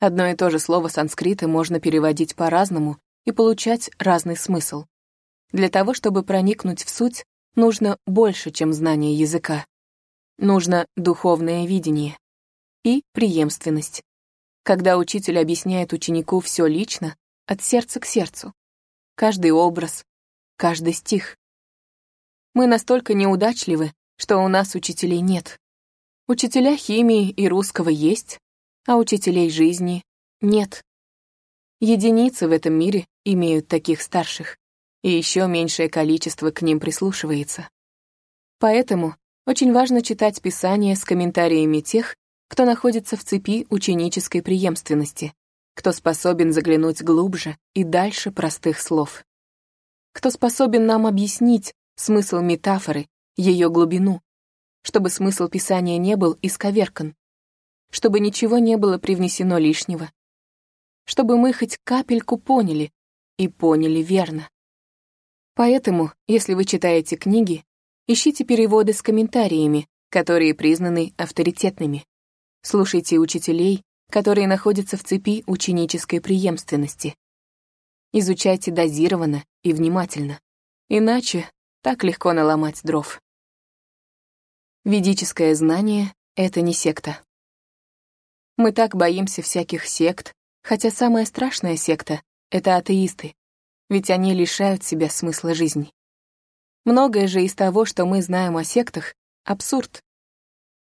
Одно 0.00 0.26
и 0.26 0.34
то 0.34 0.50
же 0.50 0.58
слово 0.58 0.88
санскрита 0.88 1.46
можно 1.46 1.78
переводить 1.78 2.34
по-разному 2.34 2.98
и 3.24 3.30
получать 3.30 3.90
разный 3.98 4.36
смысл. 4.36 4.86
Для 5.52 5.68
того, 5.68 5.94
чтобы 5.94 6.24
проникнуть 6.24 6.82
в 6.82 6.90
суть, 6.90 7.24
нужно 7.54 7.98
больше, 8.06 8.50
чем 8.50 8.72
знание 8.72 9.14
языка. 9.14 9.66
Нужно 10.38 10.86
духовное 10.96 11.66
видение 11.66 12.18
и 12.84 13.02
преемственность. 13.12 14.02
Когда 14.64 14.96
учитель 14.96 15.38
объясняет 15.38 15.92
ученику 15.92 16.40
все 16.40 16.66
лично, 16.66 17.16
от 17.46 17.62
сердца 17.62 18.00
к 18.00 18.06
сердцу. 18.06 18.52
Каждый 19.14 19.50
образ, 19.50 20.04
каждый 20.56 20.92
стих. 20.92 21.36
Мы 22.54 22.66
настолько 22.66 23.14
неудачливы, 23.14 23.92
что 24.16 24.38
у 24.38 24.48
нас 24.48 24.74
учителей 24.74 25.20
нет. 25.20 25.58
Учителя 26.28 26.76
химии 26.76 27.30
и 27.30 27.48
русского 27.48 27.88
есть, 27.88 28.38
а 28.86 28.96
учителей 28.96 29.50
жизни 29.50 30.04
нет. 30.40 30.82
Единицы 31.80 32.46
в 32.46 32.52
этом 32.52 32.74
мире 32.74 33.06
имеют 33.24 33.68
таких 33.68 34.00
старших, 34.00 34.56
и 35.02 35.10
еще 35.10 35.46
меньшее 35.46 35.88
количество 35.88 36.50
к 36.50 36.62
ним 36.62 36.80
прислушивается. 36.80 37.68
Поэтому 38.58 39.16
очень 39.46 39.72
важно 39.72 40.02
читать 40.02 40.40
Писание 40.40 40.94
с 40.94 41.04
комментариями 41.04 41.80
тех, 41.80 42.16
кто 42.48 42.64
находится 42.64 43.16
в 43.16 43.24
цепи 43.24 43.66
ученической 43.70 44.42
преемственности, 44.42 45.34
кто 45.74 45.92
способен 45.92 46.52
заглянуть 46.52 47.02
глубже 47.02 47.56
и 47.74 47.82
дальше 47.82 48.30
простых 48.30 48.80
слов, 48.80 49.24
кто 50.12 50.30
способен 50.30 50.86
нам 50.86 51.06
объяснить 51.06 51.74
смысл 51.96 52.40
метафоры, 52.40 53.08
ее 53.36 53.70
глубину, 53.70 54.20
чтобы 54.82 55.08
смысл 55.10 55.48
Писания 55.48 55.96
не 55.98 56.16
был 56.16 56.38
исковеркан, 56.42 57.16
чтобы 57.90 58.20
ничего 58.20 58.58
не 58.58 58.76
было 58.76 58.98
привнесено 58.98 59.58
лишнего, 59.58 60.12
чтобы 61.04 61.38
мы 61.38 61.52
хоть 61.52 61.78
капельку 61.84 62.36
поняли 62.36 62.92
и 63.38 63.48
поняли 63.48 64.00
верно. 64.02 64.48
Поэтому, 65.54 66.12
если 66.26 66.54
вы 66.54 66.64
читаете 66.64 67.16
книги, 67.16 67.64
Ищите 68.08 68.44
переводы 68.44 68.92
с 68.92 69.00
комментариями, 69.00 69.88
которые 70.10 70.54
признаны 70.54 71.14
авторитетными. 71.16 72.04
Слушайте 72.62 73.18
учителей, 73.18 73.84
которые 74.10 74.48
находятся 74.48 74.96
в 74.96 75.04
цепи 75.04 75.44
ученической 75.46 76.20
преемственности. 76.20 77.14
Изучайте 78.12 78.72
дозированно 78.72 79.44
и 79.62 79.72
внимательно. 79.72 80.40
Иначе 80.88 81.48
так 81.80 82.02
легко 82.02 82.32
наломать 82.32 82.82
дров. 82.82 83.20
Ведическое 84.84 85.54
знание— 85.54 86.12
это 86.34 86.60
не 86.60 86.74
секта. 86.74 87.22
Мы 88.56 88.72
так 88.72 88.96
боимся 88.96 89.42
всяких 89.42 89.86
сект, 89.86 90.34
хотя 90.64 90.90
самая 90.90 91.24
страшная 91.24 91.76
секта— 91.76 92.20
это 92.50 92.76
атеисты, 92.76 93.34
ведь 93.92 94.08
они 94.08 94.32
лишают 94.32 94.82
себя 94.82 95.10
смысла 95.10 95.52
жизни. 95.54 95.92
Многое 96.86 97.26
же 97.26 97.44
из 97.44 97.54
того, 97.54 97.84
что 97.84 98.06
мы 98.06 98.22
знаем 98.22 98.56
о 98.56 98.64
сектах, 98.64 99.14
абсурд. 99.44 100.02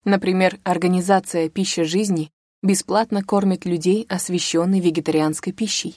Например, 0.03 0.59
организация 0.63 1.47
«Пища 1.47 1.83
жизни» 1.83 2.31
бесплатно 2.63 3.23
кормит 3.23 3.65
людей 3.65 4.07
освященной 4.09 4.79
вегетарианской 4.79 5.53
пищей. 5.53 5.95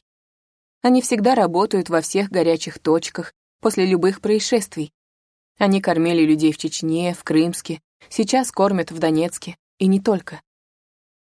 Они 0.82 1.00
всегда 1.00 1.34
работают 1.34 1.88
во 1.88 2.02
всех 2.02 2.28
горячих 2.28 2.78
точках, 2.78 3.32
после 3.60 3.86
любых 3.86 4.20
происшествий. 4.20 4.92
Они 5.56 5.80
кормили 5.80 6.26
людей 6.26 6.52
в 6.52 6.58
Чечне, 6.58 7.14
в 7.14 7.24
Крымске, 7.24 7.80
сейчас 8.10 8.52
кормят 8.52 8.90
в 8.92 8.98
Донецке, 8.98 9.56
и 9.78 9.86
не 9.86 10.02
только. 10.02 10.42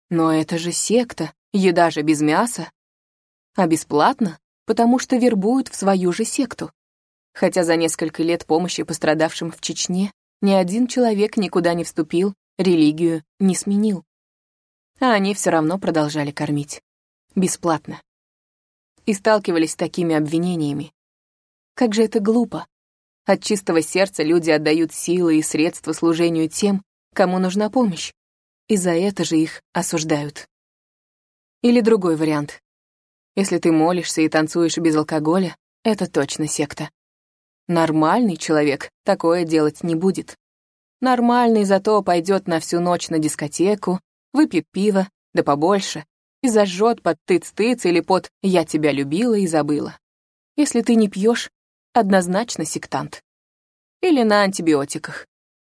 Но 0.09 0.33
это 0.33 0.57
же 0.57 0.71
секта, 0.71 1.33
еда 1.53 1.91
же 1.91 2.03
без 2.03 2.21
мяса. 2.21 2.71
А 3.57 3.67
бесплатно, 3.67 4.39
потому 4.67 4.99
что 4.99 5.17
вербуют 5.17 5.69
в 5.69 5.75
свою 5.75 6.13
же 6.13 6.25
секту. 6.25 6.73
Хотя 7.33 7.65
за 7.65 7.77
несколько 7.77 8.23
лет 8.23 8.47
помощи 8.47 8.83
пострадавшим 8.83 9.51
в 9.51 9.61
Чечне 9.61 10.13
ни 10.41 10.53
один 10.53 10.87
человек 10.87 11.37
никуда 11.37 11.75
не 11.75 11.85
вступил 11.85 12.35
религию 12.59 13.25
не 13.41 13.55
сменил. 13.55 14.05
А 15.01 15.13
они 15.13 15.35
все 15.35 15.51
равно 15.51 15.79
продолжали 15.79 16.31
кормить. 16.31 16.83
Бесплатно. 17.35 18.01
И 19.07 19.13
сталкивались 19.13 19.73
с 19.73 19.77
такими 19.77 20.15
обвинениями. 20.15 20.93
Как 21.75 21.95
же 21.95 22.05
это 22.05 22.21
глупо. 22.21 22.67
От 23.27 23.43
чистого 23.43 23.83
сердца 23.83 24.23
люди 24.23 24.51
отдают 24.51 24.93
силы 24.93 25.39
и 25.39 25.43
средства 25.43 25.93
служению 25.93 26.49
тем, 26.49 26.83
кому 27.13 27.39
нужна 27.39 27.71
помощь, 27.71 28.13
и 28.69 28.77
за 28.77 28.91
это 28.91 29.25
же 29.25 29.37
их 29.37 29.63
осуждают. 29.73 30.47
Или 31.63 31.81
другой 31.81 32.17
вариант. 32.17 32.61
Если 33.37 33.59
ты 33.59 33.73
молишься 33.73 34.21
и 34.21 34.29
танцуешь 34.29 34.79
без 34.79 34.95
алкоголя, 34.95 35.57
это 35.83 36.11
точно 36.11 36.47
секта. 36.47 36.91
Нормальный 37.67 38.37
человек 38.37 38.91
такое 39.05 39.45
делать 39.45 39.83
не 39.83 39.95
будет. 39.95 40.37
Нормальный 41.01 41.65
зато 41.65 42.03
пойдет 42.03 42.47
на 42.47 42.61
всю 42.61 42.81
ночь 42.81 43.09
на 43.09 43.19
дискотеку, 43.19 44.01
выпьет 44.33 44.67
пиво, 44.71 45.09
да 45.33 45.43
побольше, 45.43 46.05
и 46.43 46.49
зажжет 46.49 47.03
под 47.03 47.19
тыц-тыц 47.27 47.85
или 47.87 48.01
под 48.01 48.31
«я 48.43 48.65
тебя 48.65 48.93
любила 48.93 49.35
и 49.35 49.47
забыла». 49.47 49.99
Если 50.57 50.83
ты 50.83 50.95
не 50.95 51.09
пьешь, 51.09 51.51
однозначно 51.93 52.65
сектант. 52.65 53.23
Или 54.03 54.23
на 54.23 54.43
антибиотиках. 54.43 55.27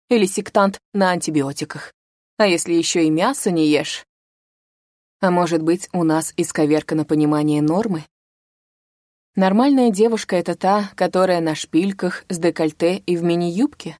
Или 0.08 0.26
сектант 0.26 0.78
на 0.94 1.10
антибиотиках. 1.10 1.92
А 2.38 2.46
если 2.46 2.72
еще 2.72 3.04
и 3.04 3.10
мясо 3.10 3.50
не 3.50 3.68
ешь? 3.68 4.06
А 5.22 5.30
может 5.30 5.60
быть, 5.60 5.86
у 5.92 6.02
нас 6.02 6.32
исковеркано 6.38 7.04
понимание 7.04 7.60
нормы? 7.60 8.06
Нормальная 9.36 9.90
девушка— 9.90 10.36
это 10.36 10.54
та, 10.54 10.90
которая 10.96 11.42
на 11.42 11.54
шпильках, 11.54 12.24
с 12.30 12.38
декольте 12.38 12.96
и 12.96 13.18
в 13.18 13.22
мини-юбке? 13.22 13.98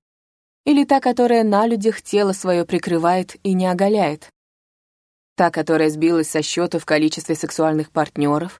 Или 0.64 0.84
та, 0.84 0.98
которая 0.98 1.44
на 1.44 1.66
людях 1.66 2.00
тело 2.00 2.32
свое 2.32 2.64
прикрывает 2.64 3.36
и 3.42 3.52
не 3.52 3.66
оголяет? 3.66 4.30
Та, 5.36 5.50
которая 5.50 5.90
сбилась 5.90 6.30
со 6.30 6.40
счета 6.40 6.78
в 6.78 6.86
количестве 6.86 7.34
сексуальных 7.34 7.90
партнеров? 7.90 8.58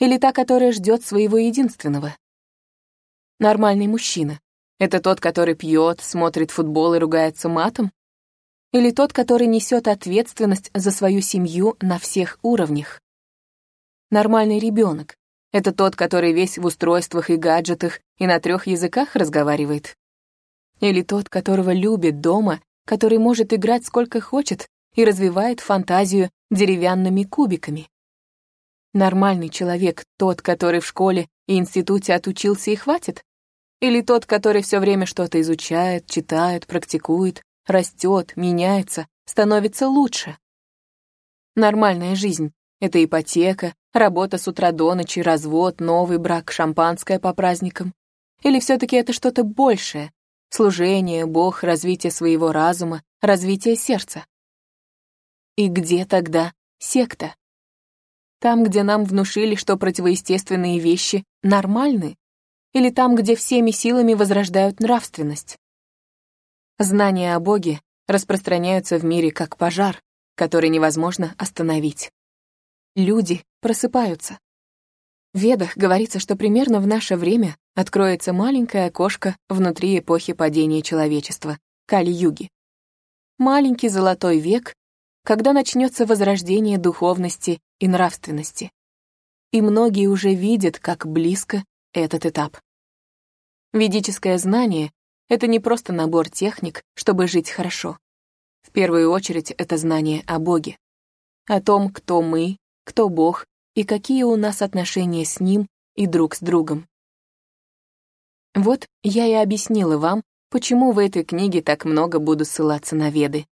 Или 0.00 0.18
та, 0.18 0.32
которая 0.32 0.72
ждет 0.72 1.04
своего 1.04 1.38
единственного? 1.38 2.16
Нормальный 3.38 3.86
мужчина— 3.86 4.40
это 4.80 5.00
тот, 5.00 5.20
который 5.20 5.54
пьет, 5.54 6.00
смотрит 6.00 6.50
футбол 6.50 6.94
и 6.94 6.98
ругается 6.98 7.48
матом? 7.48 7.92
Или 8.76 8.90
тот, 8.90 9.14
который 9.14 9.46
несет 9.46 9.88
ответственность 9.88 10.70
за 10.74 10.90
свою 10.90 11.22
семью 11.22 11.78
на 11.80 11.98
всех 11.98 12.38
уровнях? 12.42 13.00
Нормальный 14.10 14.58
ребенок— 14.58 15.16
это 15.50 15.72
тот, 15.72 15.96
который 15.96 16.34
весь 16.34 16.58
в 16.58 16.66
устройствах 16.66 17.30
и 17.30 17.36
гаджетах 17.36 18.00
и 18.18 18.26
на 18.26 18.38
трех 18.38 18.66
языках 18.66 19.16
разговаривает? 19.16 19.96
Или 20.80 21.00
тот, 21.00 21.30
которого 21.30 21.72
любит 21.72 22.20
дома, 22.20 22.60
который 22.84 23.16
может 23.16 23.54
играть 23.54 23.86
сколько 23.86 24.20
хочет 24.20 24.68
и 24.94 25.06
развивает 25.06 25.60
фантазию 25.60 26.28
деревянными 26.50 27.22
кубиками? 27.22 27.88
Нормальный 28.92 29.48
человек— 29.48 30.04
тот, 30.18 30.42
который 30.42 30.80
в 30.80 30.86
школе 30.86 31.28
и 31.46 31.56
институте 31.56 32.12
отучился 32.12 32.72
и 32.72 32.76
хватит? 32.76 33.22
Или 33.80 34.02
тот, 34.02 34.26
который 34.26 34.60
все 34.60 34.80
время 34.80 35.06
что-то 35.06 35.40
изучает, 35.40 36.10
читает, 36.10 36.66
практикует, 36.66 37.42
растет, 37.66 38.32
меняется, 38.36 39.08
становится 39.24 39.88
лучше? 39.88 40.38
Нормальная 41.54 42.14
жизнь— 42.14 42.52
это 42.80 43.02
ипотека, 43.04 43.74
работа 43.92 44.38
с 44.38 44.46
утра 44.46 44.72
до 44.72 44.94
ночи, 44.94 45.20
развод, 45.20 45.80
новый 45.80 46.18
брак, 46.18 46.52
шампанское 46.52 47.18
по 47.18 47.32
праздникам. 47.34 47.94
Или 48.42 48.60
все-таки 48.60 48.96
это 48.96 49.12
что-то 49.12 49.42
большее? 49.42 50.12
Служение, 50.50 51.26
Бог, 51.26 51.62
развитие 51.62 52.12
своего 52.12 52.52
разума, 52.52 53.02
развитие 53.20 53.76
сердца. 53.76 54.26
И 55.56 55.68
где 55.68 56.04
тогда 56.04 56.52
секта? 56.78 57.34
Там, 58.40 58.62
где 58.62 58.82
нам 58.82 59.04
внушили, 59.04 59.54
что 59.54 59.76
противоестественные 59.76 60.78
вещи 60.78 61.24
нормальны, 61.42 62.16
или 62.74 62.90
там, 62.90 63.14
где 63.14 63.34
всеми 63.34 63.70
силами 63.70 64.12
возрождают 64.12 64.80
нравственность. 64.80 65.56
Знания 66.78 67.34
о 67.34 67.40
Боге 67.40 67.80
распространяются 68.06 68.98
в 68.98 69.04
мире 69.04 69.30
как 69.30 69.56
пожар, 69.56 70.02
который 70.34 70.68
невозможно 70.68 71.34
остановить. 71.38 72.12
Люди 72.94 73.42
просыпаются. 73.60 74.38
В 75.32 75.38
Ведах 75.38 75.78
говорится, 75.78 76.18
что 76.18 76.36
примерно 76.36 76.80
в 76.80 76.86
наше 76.86 77.16
время 77.16 77.56
откроется 77.74 78.34
маленькое 78.34 78.86
окошко 78.86 79.36
внутри 79.48 79.98
эпохи 79.98 80.34
падения 80.34 80.82
человечества, 80.82 81.58
Кали-юги. 81.86 82.50
Маленький 83.38 83.88
золотой 83.88 84.38
век, 84.38 84.74
когда 85.24 85.54
начнется 85.54 86.04
возрождение 86.04 86.76
духовности 86.76 87.58
и 87.78 87.88
нравственности. 87.88 88.70
И 89.50 89.62
многие 89.62 90.08
уже 90.08 90.34
видят, 90.34 90.78
как 90.78 91.06
близко 91.06 91.64
этот 91.94 92.26
этап. 92.26 92.58
Ведическое 93.72 94.36
знание— 94.38 94.90
это 95.28 95.46
не 95.46 95.60
просто 95.60 95.92
набор 95.92 96.28
техник, 96.28 96.82
чтобы 96.94 97.26
жить 97.26 97.50
хорошо. 97.50 97.98
В 98.62 98.70
первую 98.70 99.10
очередь 99.10 99.50
это 99.52 99.76
знание 99.76 100.22
о 100.26 100.38
Боге, 100.38 100.76
о 101.46 101.60
том, 101.60 101.90
кто 101.90 102.22
мы, 102.22 102.58
кто 102.84 103.08
Бог 103.08 103.46
и 103.74 103.84
какие 103.84 104.22
у 104.22 104.36
нас 104.36 104.62
отношения 104.62 105.24
с 105.24 105.40
Ним 105.40 105.68
и 105.94 106.06
друг 106.06 106.34
с 106.34 106.40
другом. 106.40 106.86
Вот 108.54 108.86
я 109.02 109.26
и 109.26 109.32
объяснила 109.34 109.98
вам, 109.98 110.22
почему 110.50 110.92
в 110.92 110.98
этой 110.98 111.24
книге 111.24 111.62
так 111.62 111.84
много 111.84 112.18
буду 112.18 112.44
ссылаться 112.44 112.96
на 112.96 113.10
Веды. 113.10 113.46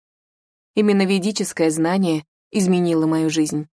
Именно 0.74 1.04
ведическое 1.04 1.70
знание 1.70 2.24
изменило 2.50 3.06
мою 3.06 3.30
жизнь. 3.30 3.68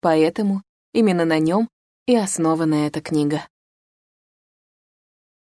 Поэтому 0.00 0.62
именно 0.92 1.24
на 1.24 1.38
нем 1.38 1.68
и 2.06 2.16
основана 2.16 2.86
эта 2.86 3.00
книга. 3.00 3.46